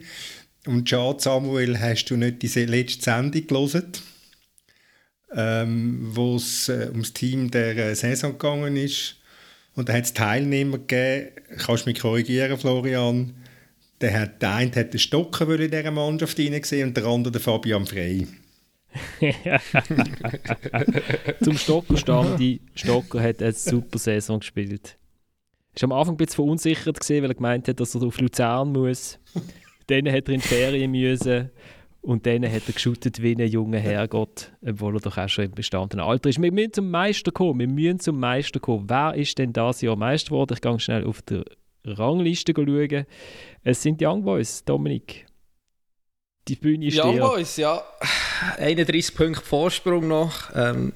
[0.66, 3.92] Und schade, Samuel, hast du nicht diese letzte Sendung gelesen,
[5.34, 9.18] ähm, wo es äh, ums Team der äh, Saison gegangen ist?
[9.76, 13.34] Und da hat es Teilnehmer gegeben, kannst du mich korrigieren, Florian,
[14.02, 17.42] der, hat, der eine hat den Stocker in dieser Mannschaft gesehen und der andere den
[17.42, 18.28] Fabian Frey.
[21.42, 24.98] Zum Stocker stand die Stocker hat eine super Saison gespielt.
[25.80, 29.18] War am Anfang ein bisschen verunsichert, weil er gemeint hat, dass er auf Luzern muss.
[29.88, 31.50] Dann hat er in die Ferien müssen.
[32.02, 35.52] Und dann hat er geschüttet wie ein junger Herrgott, obwohl er doch auch schon im
[35.52, 36.42] bestandenen Alter ist.
[36.42, 37.60] Wir müssen zum Meister kommen.
[37.60, 38.90] Wir müssen zum Meister kommen.
[38.90, 40.54] Wer ist denn das Jahr Meister geworden?
[40.56, 41.44] Ich gehe schnell auf die
[41.86, 43.06] Rangliste schauen.
[43.64, 45.28] Es sind die Young Boys, Dominik.
[46.48, 47.84] Die Bühne ist Young Boys, ja.
[48.58, 50.50] 31 Punkte Vorsprung noch.
[50.56, 50.92] Ähm,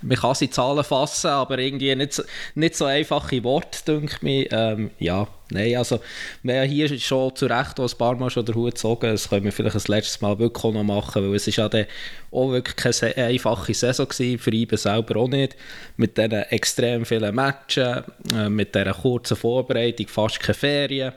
[0.00, 2.22] man kann sie Zahlen fassen, aber irgendwie nicht so,
[2.54, 4.48] nicht so einfache Worte, denke ich.
[4.50, 6.00] Ähm, ja, nein, also
[6.42, 9.10] wir haben hier schon zu Recht ein paar Mal schon den Hut gezogen.
[9.10, 11.68] Das können wir vielleicht das letzte Mal wirklich auch noch machen, weil es ist ja
[11.68, 11.84] dann
[12.30, 15.56] auch wirklich keine einfache Saison gewesen, für ihn selber auch nicht.
[15.98, 18.02] Mit diesen extrem vielen Matches,
[18.34, 21.12] äh, mit dieser kurzen Vorbereitung, fast keine Ferien.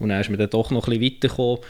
[0.00, 1.60] Und dann ist man dann doch noch ein bisschen weitergekommen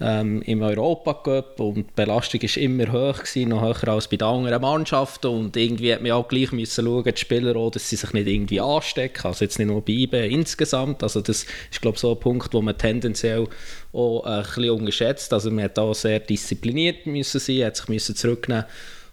[0.00, 4.28] ähm, im Europacup und die Belastung war immer hoch, gewesen, noch höher als bei den
[4.28, 7.96] anderen Mannschaften und irgendwie hat man auch gleich müssen schauen, die Spieler auch, dass sie
[7.96, 11.98] sich nicht irgendwie anstecken, also jetzt nicht nur bei IBE insgesamt, also das ist glaube
[11.98, 13.46] so ein Punkt, wo man tendenziell
[13.92, 18.14] auch ein bisschen unterschätzt, also man hat auch sehr diszipliniert müssen sein, hat sich müssen
[18.14, 18.66] zurücknehmen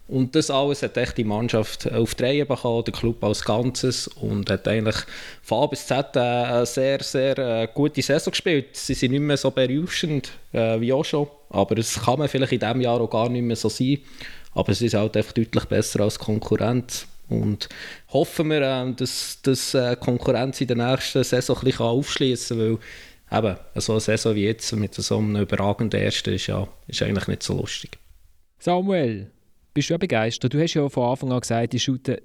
[0.06, 4.06] und das alles hat echt die Mannschaft auf die Reihe bekommen, der Club als Ganzes
[4.06, 4.96] und hat eigentlich
[5.42, 8.76] von A bis Z eine sehr, sehr äh, gute Saison gespielt.
[8.76, 12.52] Sie sind nicht mehr so berauschend äh, wie auch schon, aber es kann man vielleicht
[12.52, 13.98] in diesem Jahr auch gar nicht mehr so sein.
[14.52, 17.06] Aber es ist halt einfach deutlich besser als Konkurrenz.
[17.30, 17.70] Und
[18.08, 22.78] hoffen wir, äh, dass, dass äh, Konkurrenz in der nächsten Saison ein bisschen aufschließen kann,
[23.30, 27.00] weil eben, so eine Saison wie jetzt mit so einem überragenden Ersten ist, ja, ist
[27.00, 27.98] eigentlich nicht so lustig.
[28.58, 29.30] Samuel,
[29.74, 30.54] bist du ja begeistert.
[30.54, 32.16] Du hast ja von Anfang an gesagt, die shooten,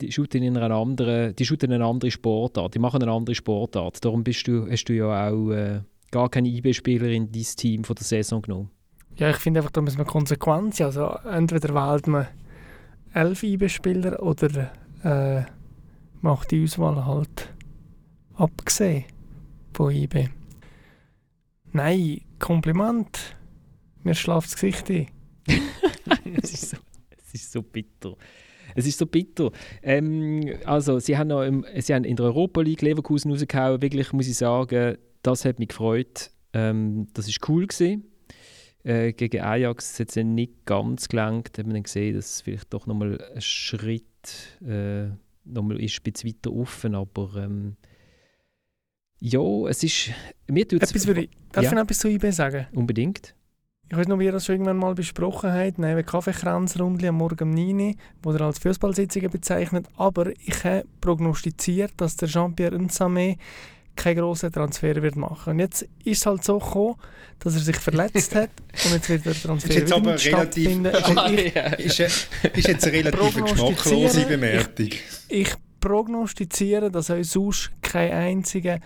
[0.00, 4.04] die shooten in einer anderen, die shooten eine andere Sportart, die machen eine andere Sportart.
[4.04, 5.80] Darum bist du, hast du ja auch äh,
[6.10, 8.70] gar keine IB-Spieler in dein Team von der Saison genommen.
[9.16, 10.86] Ja, ich finde einfach, da müssen wir konsequent sein.
[10.86, 12.28] Also entweder wählt man
[13.14, 14.70] elf IB-Spieler oder
[15.02, 15.42] äh,
[16.20, 17.52] macht die Auswahl halt
[18.34, 19.04] abgesehen
[19.72, 20.28] von IB.
[21.72, 23.36] Nein, Kompliment.
[24.04, 25.08] Mir schläft das Gesicht ein.
[26.42, 26.76] es ist so
[27.28, 28.16] es ist so bitter.
[28.74, 29.50] Es ist so bitter.
[29.82, 33.80] Ähm, also, sie haben, noch im, sie haben in der Europa League Leverkusen rausgehauen.
[33.82, 36.30] Wirklich, muss ich sagen, das hat mich gefreut.
[36.52, 37.66] Ähm, das war cool.
[37.66, 38.04] Gewesen.
[38.84, 41.50] Äh, gegen Ajax hat es nicht ganz gelangt.
[41.52, 44.04] Da haben wir gesehen, dass es vielleicht doch nochmal ein Schritt
[44.66, 45.08] äh,
[45.44, 46.94] nochmal ist, ein bisschen weiter offen.
[46.94, 47.76] Aber ähm,
[49.20, 50.10] ja, es ist.
[50.48, 51.70] Mir tut's, etwas würde ich, darf ja.
[51.70, 52.66] ich noch etwas zu IB sagen?
[52.72, 53.34] Unbedingt
[53.90, 57.44] ich weiß noch, wie ihr das schon irgendwann mal besprochen habt, neben Kaffeekränzrunde am Morgen
[57.44, 59.86] um 9 Uhr, wo ihr als Fußballsitzungen bezeichnet.
[59.96, 63.36] Aber ich habe prognostiziert, dass der Jean-Pierre Nsame
[63.96, 65.54] keinen grossen Transfer wird machen.
[65.54, 66.96] Und jetzt ist es halt so gekommen,
[67.40, 68.50] dass er sich verletzt hat
[68.84, 70.84] und jetzt wird der Transfer ist jetzt aber relativ,
[71.78, 72.00] ist,
[72.54, 74.86] ist, jetzt eine relativ geschmacklose Bemerkung.
[74.86, 78.80] Ich, ich prognostiziere, dass euch sonst kein einziger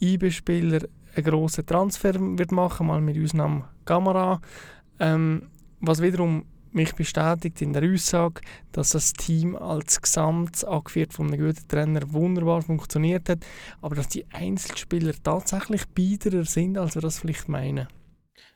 [0.00, 0.80] IB-Spieler
[1.14, 4.40] einen grossen Transfer wird machen, mal mit Ausnahme Kamera.
[5.00, 5.48] Ähm,
[5.80, 8.40] was wiederum mich bestätigt in der Aussage,
[8.72, 13.38] dass das Team als Gesamt, angeführt von einem guten Trainer, wunderbar funktioniert hat,
[13.80, 17.88] aber dass die Einzelspieler tatsächlich biederer sind, als wir das vielleicht meinen.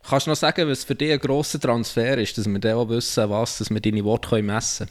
[0.02, 2.88] Kannst du noch sagen, was für dich ein grosser Transfer ist, dass wir dann auch
[2.88, 4.88] wissen, was dass wir deine Worte messen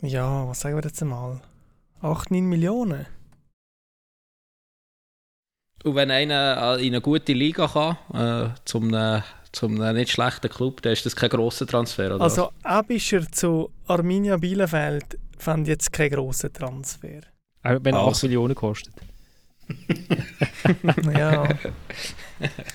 [0.00, 0.10] können?
[0.10, 1.40] Ja, was sagen wir jetzt einmal?
[2.00, 3.06] 8, 9 Millionen?
[5.84, 9.22] Und wenn einer in eine gute Liga kann, äh, zum, äh,
[9.52, 13.70] zum einem nicht schlechten Club, dann ist das kein grosser Transfer, oder Also Abischer zu
[13.86, 17.20] Arminia Bielefeld fand jetzt kein grosser Transfer.
[17.62, 18.94] Auch wenn er 8 Millionen kostet.
[21.16, 21.48] ja.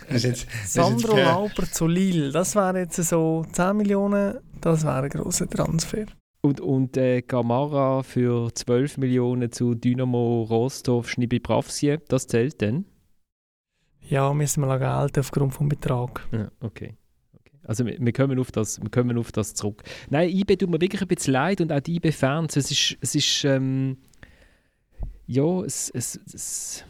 [0.10, 5.50] Jetzt, Sandro Lauper zu Lille, das wäre jetzt so 10 Millionen, das wäre ein grosser
[5.50, 6.06] Transfer.
[6.42, 12.86] Und, und äh, Gamara für 12 Millionen zu Dynamo Rostov Schnibi-Pravsje, das zählt dann?
[14.10, 16.22] Ja, müssen wir gelten aufgrund des Betrags.
[16.32, 16.96] Ja, okay.
[17.34, 17.52] okay.
[17.64, 19.84] Also wir, wir, kommen auf das, wir kommen auf das zurück.
[20.10, 22.56] Nein, IB tut mir wirklich ein bisschen leid und auch die IB-Fans.
[22.56, 23.98] Es ist, es ist ähm,
[25.28, 26.84] ja, es, es, es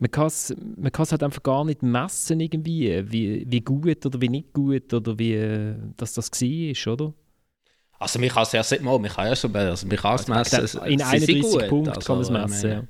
[0.00, 4.28] man kann es man halt einfach gar nicht messen irgendwie, wie, wie gut oder wie
[4.28, 7.14] nicht gut oder wie dass das war, oder?
[7.98, 10.80] Also man kann es ja mal, man kann ja schon, also man kann es also
[10.80, 10.84] messen.
[10.84, 12.82] In 31 Punkten also, kann man es messen, ja.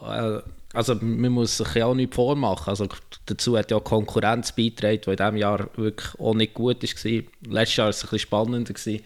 [0.00, 0.42] ja äh,
[0.72, 2.70] also man muss sich ja auch nicht vormachen.
[2.70, 2.86] Also
[3.26, 7.22] dazu hat ja Konkurrenz beigetragen, die in diesem Jahr wirklich auch nicht gut war.
[7.48, 8.72] Letztes Jahr war es ein bisschen spannender.
[8.72, 9.04] Gewesen.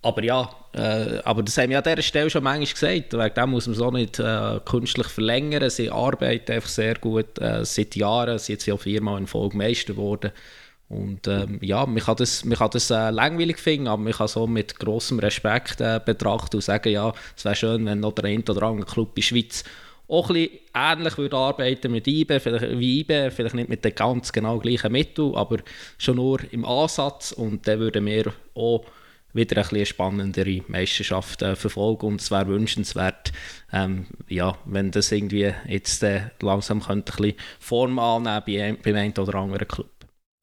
[0.00, 3.12] Aber ja, äh, aber das haben wir an dieser Stelle schon manchmal gesagt.
[3.14, 5.68] Wegen dem muss man es auch nicht äh, künstlich verlängern.
[5.70, 8.38] Sie arbeiten einfach sehr gut äh, seit Jahren.
[8.38, 10.30] Sie sind ja viermal in Folge Meister geworden.
[10.88, 14.28] Und ähm, ja, man kann das, man kann das äh, langweilig finden, aber man kann
[14.28, 18.26] so mit großem Respekt äh, betrachten und sagen, ja, es wäre schön, wenn noch der
[18.26, 19.64] ein oder andere Club in der Schweiz
[20.08, 24.32] auch ein ähnlich würde arbeiten mit IBE, vielleicht wie IBE, vielleicht nicht mit den ganz
[24.32, 25.58] genau gleichen Mitteln, aber
[25.98, 27.32] schon nur im Ansatz.
[27.32, 28.84] Und dann würden wir auch
[29.34, 32.06] wieder ein bisschen spannendere Meisterschaft äh, verfolgen.
[32.06, 33.32] Und es wäre wünschenswert,
[33.72, 39.12] ähm, ja, wenn das irgendwie jetzt äh, langsam könnte ein bisschen Form annehmen bei, einen
[39.12, 39.90] oder anderen Club.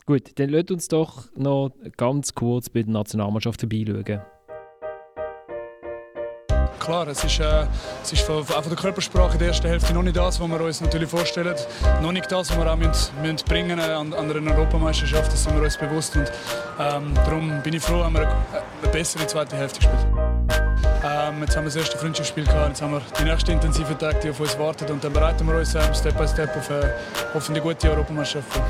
[0.05, 4.21] Gut, dann lasst uns doch noch ganz kurz bei der Nationalmannschaft vorbeischauen
[6.85, 7.65] klar, es ist, äh,
[8.03, 10.61] es ist von, von, der Körpersprache in der ersten Hälfte noch nicht das, was wir
[10.61, 11.55] uns natürlich vorstellen.
[12.01, 15.55] Noch nicht das, was wir auch müssen, müssen bringen an, an einer Europameisterschaft, das sind
[15.55, 16.15] wir uns bewusst.
[16.15, 16.31] Und,
[16.79, 20.05] ähm, darum bin ich froh, dass wir eine, bessere zweite Hälfte gespielt
[21.03, 24.19] ähm, Jetzt haben wir das erste Freundschaftsspiel gehabt, jetzt haben wir die nächsten intensiven Tage,
[24.23, 24.91] die auf uns warten.
[24.91, 26.93] Und dann bereiten wir uns ähm, Step by Step auf eine
[27.33, 28.63] hoffentlich gute Europameisterschaft vor.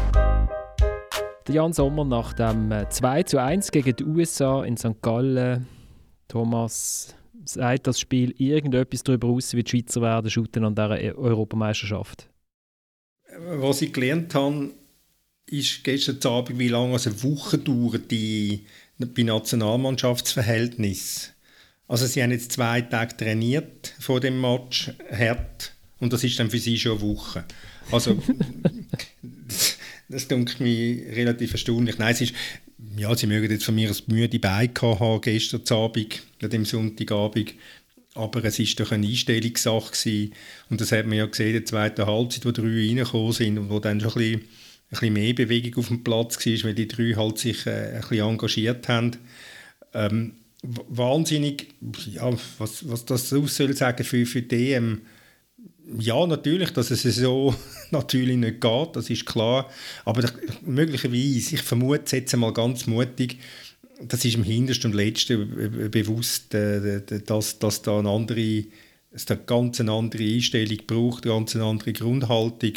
[1.47, 5.01] Jan Sommer nach dem 2 äh, zu 1 gegen die USA in St.
[5.01, 5.67] Gallen.
[6.27, 7.15] Thomas,
[7.45, 12.29] sagt das Spiel irgendetwas darüber aus, wie die Schweizer werden shooten an dieser e- Europameisterschaft?
[13.37, 14.71] Was ich gelernt habe,
[15.47, 18.65] ist gestern Abend, wie lange eine Woche dauert die
[18.97, 21.31] bei Nationalmannschaftsverhältnis.
[21.87, 26.49] Also sie haben jetzt zwei Tage trainiert vor dem Match, hart, und das ist dann
[26.49, 27.45] für sie schon eine Woche.
[27.91, 28.19] Also
[29.21, 29.77] das,
[30.09, 31.99] das denke mir relativ erstaunlich.
[31.99, 32.33] Nein, es ist,
[32.97, 37.53] ja, sie mögen jetzt von mir aus müde Beine haben gestern Abend, an dem Sonntagabend.
[38.13, 40.33] Aber es war doch eine Einstellungssache gewesen.
[40.69, 43.69] Und das hat man ja gesehen in der zweiten Halbzeit, wo drei reingekommen sind und
[43.69, 46.87] wo dann schon ein bisschen, ein bisschen mehr Bewegung auf dem Platz war, weil die
[46.87, 49.17] drei halt sich äh, ein bisschen engagiert haben.
[49.93, 50.33] Ähm,
[50.63, 51.73] wahnsinnig,
[52.11, 55.01] ja, was, was das aus soll sagen für, für DM,
[55.99, 57.55] ja, natürlich, dass es so
[57.91, 59.69] natürlich nicht geht, das ist klar.
[60.03, 60.27] Aber
[60.61, 63.37] möglicherweise, ich vermute jetzt mal ganz mutig,
[64.01, 68.65] das ist im Hintersten und Letzten bewusst, äh, dass, dass da eine andere,
[69.11, 72.73] es da ganz eine andere Einstellung braucht, eine ganz andere Grundhaltung.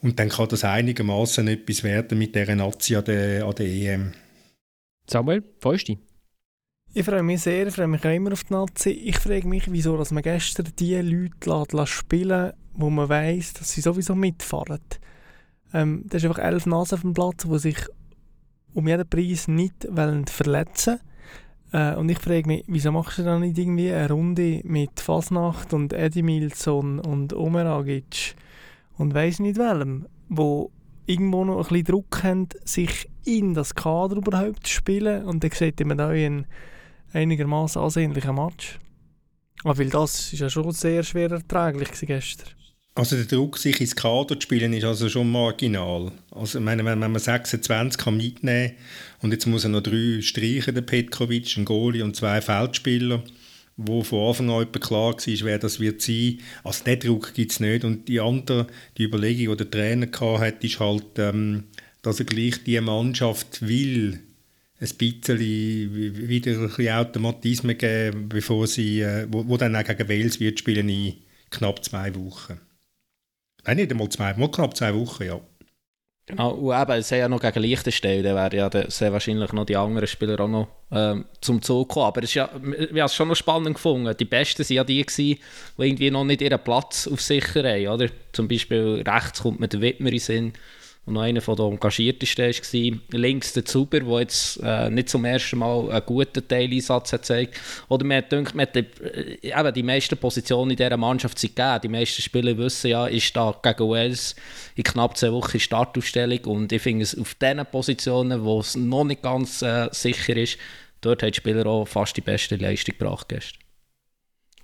[0.00, 4.12] Und dann kann das einigermaßen etwas werden mit dieser Nazi an der, an der EM.
[5.08, 5.98] Samuel, freust du?
[6.98, 8.90] Ich freue mich sehr, ich freue mich auch immer auf die Nazi.
[8.90, 13.70] Ich frage mich, wieso dass man gestern die Leute lässt, spielen wo man weiß, dass
[13.70, 14.80] sie sowieso mitfahren.
[15.72, 17.76] Ähm, das ist einfach elf Nasen auf dem Platz, die sich
[18.74, 20.98] um jeden Preis nicht wollen verletzen
[21.70, 25.72] äh, Und ich frage mich, wieso machst du dann nicht irgendwie eine Runde mit Fasnacht
[25.72, 28.34] und Eddie Milson und Omer Agic
[28.96, 30.72] und weiß nicht welchem, wo
[31.06, 35.52] irgendwo noch ein bisschen Druck haben, sich in das Kader überhaupt zu spielen und dann
[35.52, 36.46] sieht man da einen
[37.12, 38.78] einigermaßen ansehnlichen Match.
[39.64, 42.48] Aber weil das ist ja schon sehr schwer erträglich gestern.
[42.94, 46.10] Also der Druck, sich ins Kader zu spielen, ist also schon marginal.
[46.32, 48.72] Also meine, wenn man 26 kann mitnehmen
[49.22, 53.22] und jetzt muss er noch drei streichen, der Petkovic, ein Goalie und zwei Feldspieler,
[53.76, 56.40] wo von Anfang an klar war, wer das wird sein.
[56.64, 57.84] Also den Druck gibt es nicht.
[57.84, 60.08] Und die andere, die Überlegung, die der Trainer
[60.40, 61.64] hatte, ist halt, ähm,
[62.02, 64.18] dass er gleich die Mannschaft will,
[64.80, 70.08] ein bisschen wieder ein bisschen Automatismen geben, bevor sie, äh, wo, wo dann auch gegen
[70.08, 71.14] Wales wird spielen in
[71.50, 72.60] knapp zwei Wochen.
[73.64, 75.40] Nein, nicht einmal zwei, mal knapp zwei Wochen, ja.
[76.26, 79.76] Genau, und eben, es ja noch gegen Liechtenstein, dann wären ja sehr wahrscheinlich noch die
[79.76, 82.06] anderen Spieler auch noch ähm, zum Zug kommen.
[82.06, 84.14] Aber es ist ja, wir haben es schon noch spannend gefunden.
[84.14, 85.38] Die Besten waren ja die, gewesen,
[85.78, 87.88] die irgendwie noch nicht ihren Platz auf sicher haben.
[87.88, 88.10] Oder?
[88.32, 90.52] Zum Beispiel rechts kommt mit der Wittmer in Sinn
[91.08, 93.18] und noch einer der engagiertesten war.
[93.18, 97.60] Links der Zuber, der jetzt äh, nicht zum ersten Mal einen guten Teileinsatz hat gezeigt.
[97.88, 101.38] Oder man hat gedacht, man hat die, äh, eben die meisten Positionen in dieser Mannschaft
[101.38, 101.80] sind gegeben.
[101.82, 104.36] Die meisten Spieler wissen ja, ist da gegen Wales
[104.76, 106.44] in knapp zwei Wochen Startausstellung.
[106.44, 110.58] Und ich finde es auf diesen Positionen, wo es noch nicht ganz äh, sicher ist,
[111.00, 113.60] dort haben die Spieler auch fast die beste Leistung gebracht gestern.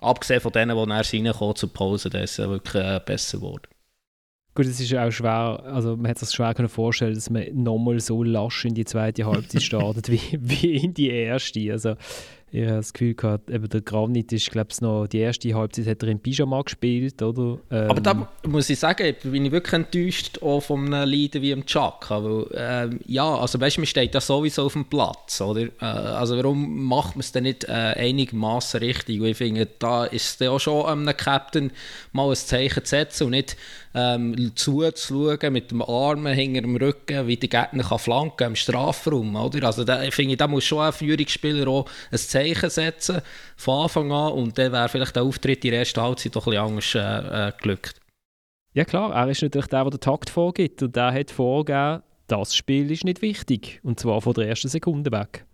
[0.01, 3.74] Abgesehen von denen, die nachher reinkommen zur Pause, das ist wirklich äh, besser geworden.
[4.57, 7.45] Gut, es ist ja auch schwer, also man hat sich schwer können vorstellen, dass man
[7.55, 11.73] nochmal so lasch in die zweite Halbzeit startet wie, wie in die erste.
[11.73, 11.97] Also
[12.51, 15.89] ich habe das Gefühl gehabt, eben der Granit ist, glaube ich, noch die erste Halbzeit
[15.89, 17.59] hat er in Pyjama gespielt, oder?
[17.71, 21.51] Ähm, Aber da muss ich sagen, bin ich wirklich enttäuscht auch von einem Leiden wie
[21.51, 22.09] dem Chuck.
[22.11, 25.63] Weil, ähm, ja, also weißt du, man steht da sowieso auf dem Platz, oder?
[25.63, 29.21] Äh, also warum macht man es denn nicht äh, einigermaßen richtig?
[29.21, 31.73] Und ich finde, da ist es auch schon einem Captain
[32.13, 33.57] mal ein Zeichen zu setzen und nicht
[33.95, 39.37] ähm, zuzuschauen mit dem Arm hinter dem Rücken, wie der Gegner kann flanken im Strafraum.
[39.37, 39.67] Oder?
[39.67, 43.21] Also da, ich finde, da muss schon ein Führungsspieler auch ein Zeichen setzen
[43.57, 46.51] von Anfang an und dann wäre vielleicht der Auftritt in der ersten Halbzeit doch ein
[46.51, 48.01] bisschen anders äh, äh, glückt.
[48.75, 52.57] Ja klar, er ist natürlich der, der den Takt vorgibt und der hat vorgegeben, das
[52.57, 55.45] Spiel ist nicht wichtig und zwar von der ersten Sekunde weg.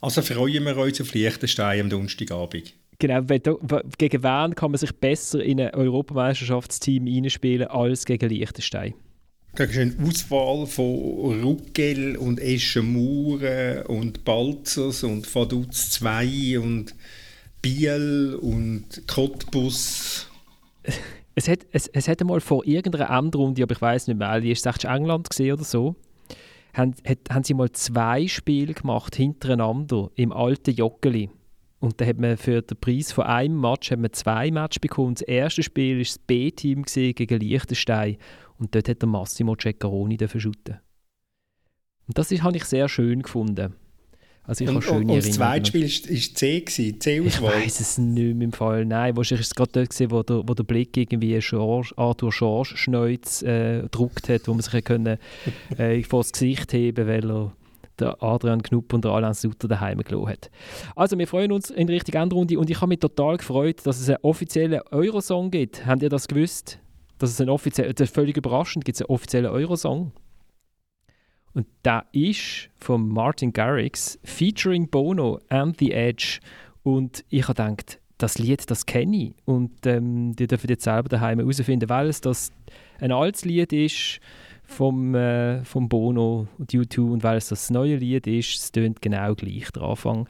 [0.00, 2.74] Also freuen wir uns auf Liechtenstein am Donnerstagabend.
[3.00, 8.94] Genau, gegen wen kann man sich besser in ein Europameisterschaftsteam einspielen als gegen Liechtenstein?
[9.54, 16.94] Da ist eine Auswahl von Ruggel und Eschenmauer und Balzers und Vaduz 2 und
[17.60, 20.28] Biel und Cottbus.
[21.34, 24.50] Es hat, es, es hat einmal vor irgendeiner Endrunde, aber ich weiß nicht mehr, die
[24.52, 25.96] ist es England gesehen oder so,
[26.74, 31.30] haben, hat, haben sie mal zwei Spiele gemacht hintereinander im alten Joggeli.
[31.80, 35.14] Und da hat man für den Preis von einem Match hat man zwei Matches bekommen.
[35.14, 38.16] Das erste Spiel war das B-Team gegen Liechtenstein.
[38.58, 40.80] Und dort hat der Massimo Ceccaroni shooten.
[42.06, 43.74] Und das habe ich sehr schön gefunden.
[44.48, 47.58] Also ich und, habe und, und das zweite Spiel war C, gewesen, C-Auswahl?
[47.58, 48.86] Ich weiß es nicht mehr im Fall.
[48.86, 52.32] Nein, wahrscheinlich ist es gerade dort, gewesen, wo, der, wo der Blick irgendwie George, Arthur
[52.32, 55.18] Schorsch Schneuz äh, gedruckt hat, wo man sich können,
[55.76, 57.52] äh, vor das Gesicht heben weil er
[57.98, 60.50] der Adrian Knupp und der Alain Sutter daheim gelassen hat.
[60.96, 64.08] Also wir freuen uns in Richtung Endrunde und ich habe mich total gefreut, dass es
[64.08, 65.84] einen offiziellen Eurosong gibt.
[65.84, 66.78] Habt ihr das gewusst?
[67.18, 70.12] Dass es ein offiziell, das ist völlig überraschend, gibt es einen offiziellen Eurosong.
[71.54, 76.40] Und der ist von Martin Garrix, featuring Bono and The Edge.
[76.82, 79.34] Und ich habe gedacht, das Lied, das kenne ich.
[79.44, 82.52] Und ähm, die dürfen jetzt selber daheim herausfinden, weil es das
[83.00, 84.20] ein altes Lied ist
[84.64, 89.00] vom, äh, vom Bono und U2 und weil es das neue Lied ist, es tönt
[89.00, 90.28] genau gleich der Anfang.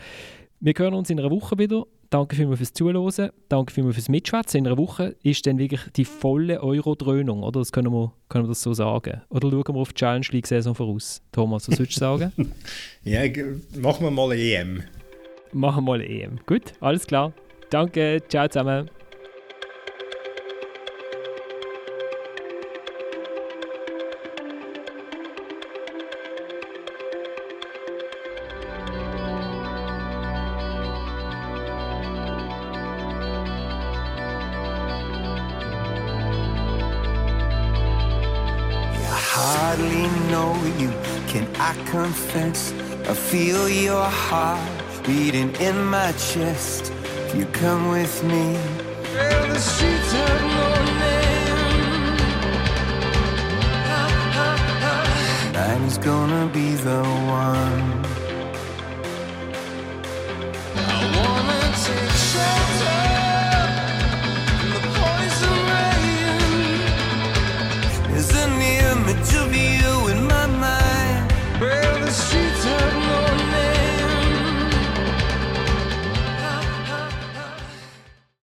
[0.61, 1.85] Wir hören uns in einer Woche wieder.
[2.11, 4.59] Danke vielmals fürs Zuhören, danke vielmals fürs Mitschwätzen.
[4.59, 7.61] In einer Woche ist dann wirklich die volle Euro-Dröhnung, oder?
[7.61, 9.21] Das können wir, können wir das so sagen.
[9.29, 11.21] Oder schauen wir auf die Challenge League-Saison voraus?
[11.33, 12.33] Thomas, was würdest du sagen?
[13.05, 13.21] ja,
[13.77, 14.83] machen wir mal eine EM.
[15.53, 16.41] Machen wir mal eine EM.
[16.47, 17.35] Gut, alles klar.
[17.69, 18.89] Danke, ciao zusammen.
[41.91, 42.73] Confess.
[43.09, 46.93] I feel your heart beating in my chest.
[47.27, 48.59] If you come with me.
[49.15, 50.69] Well, the streets have no
[51.03, 51.49] name.
[55.53, 57.98] Night is gonna be the one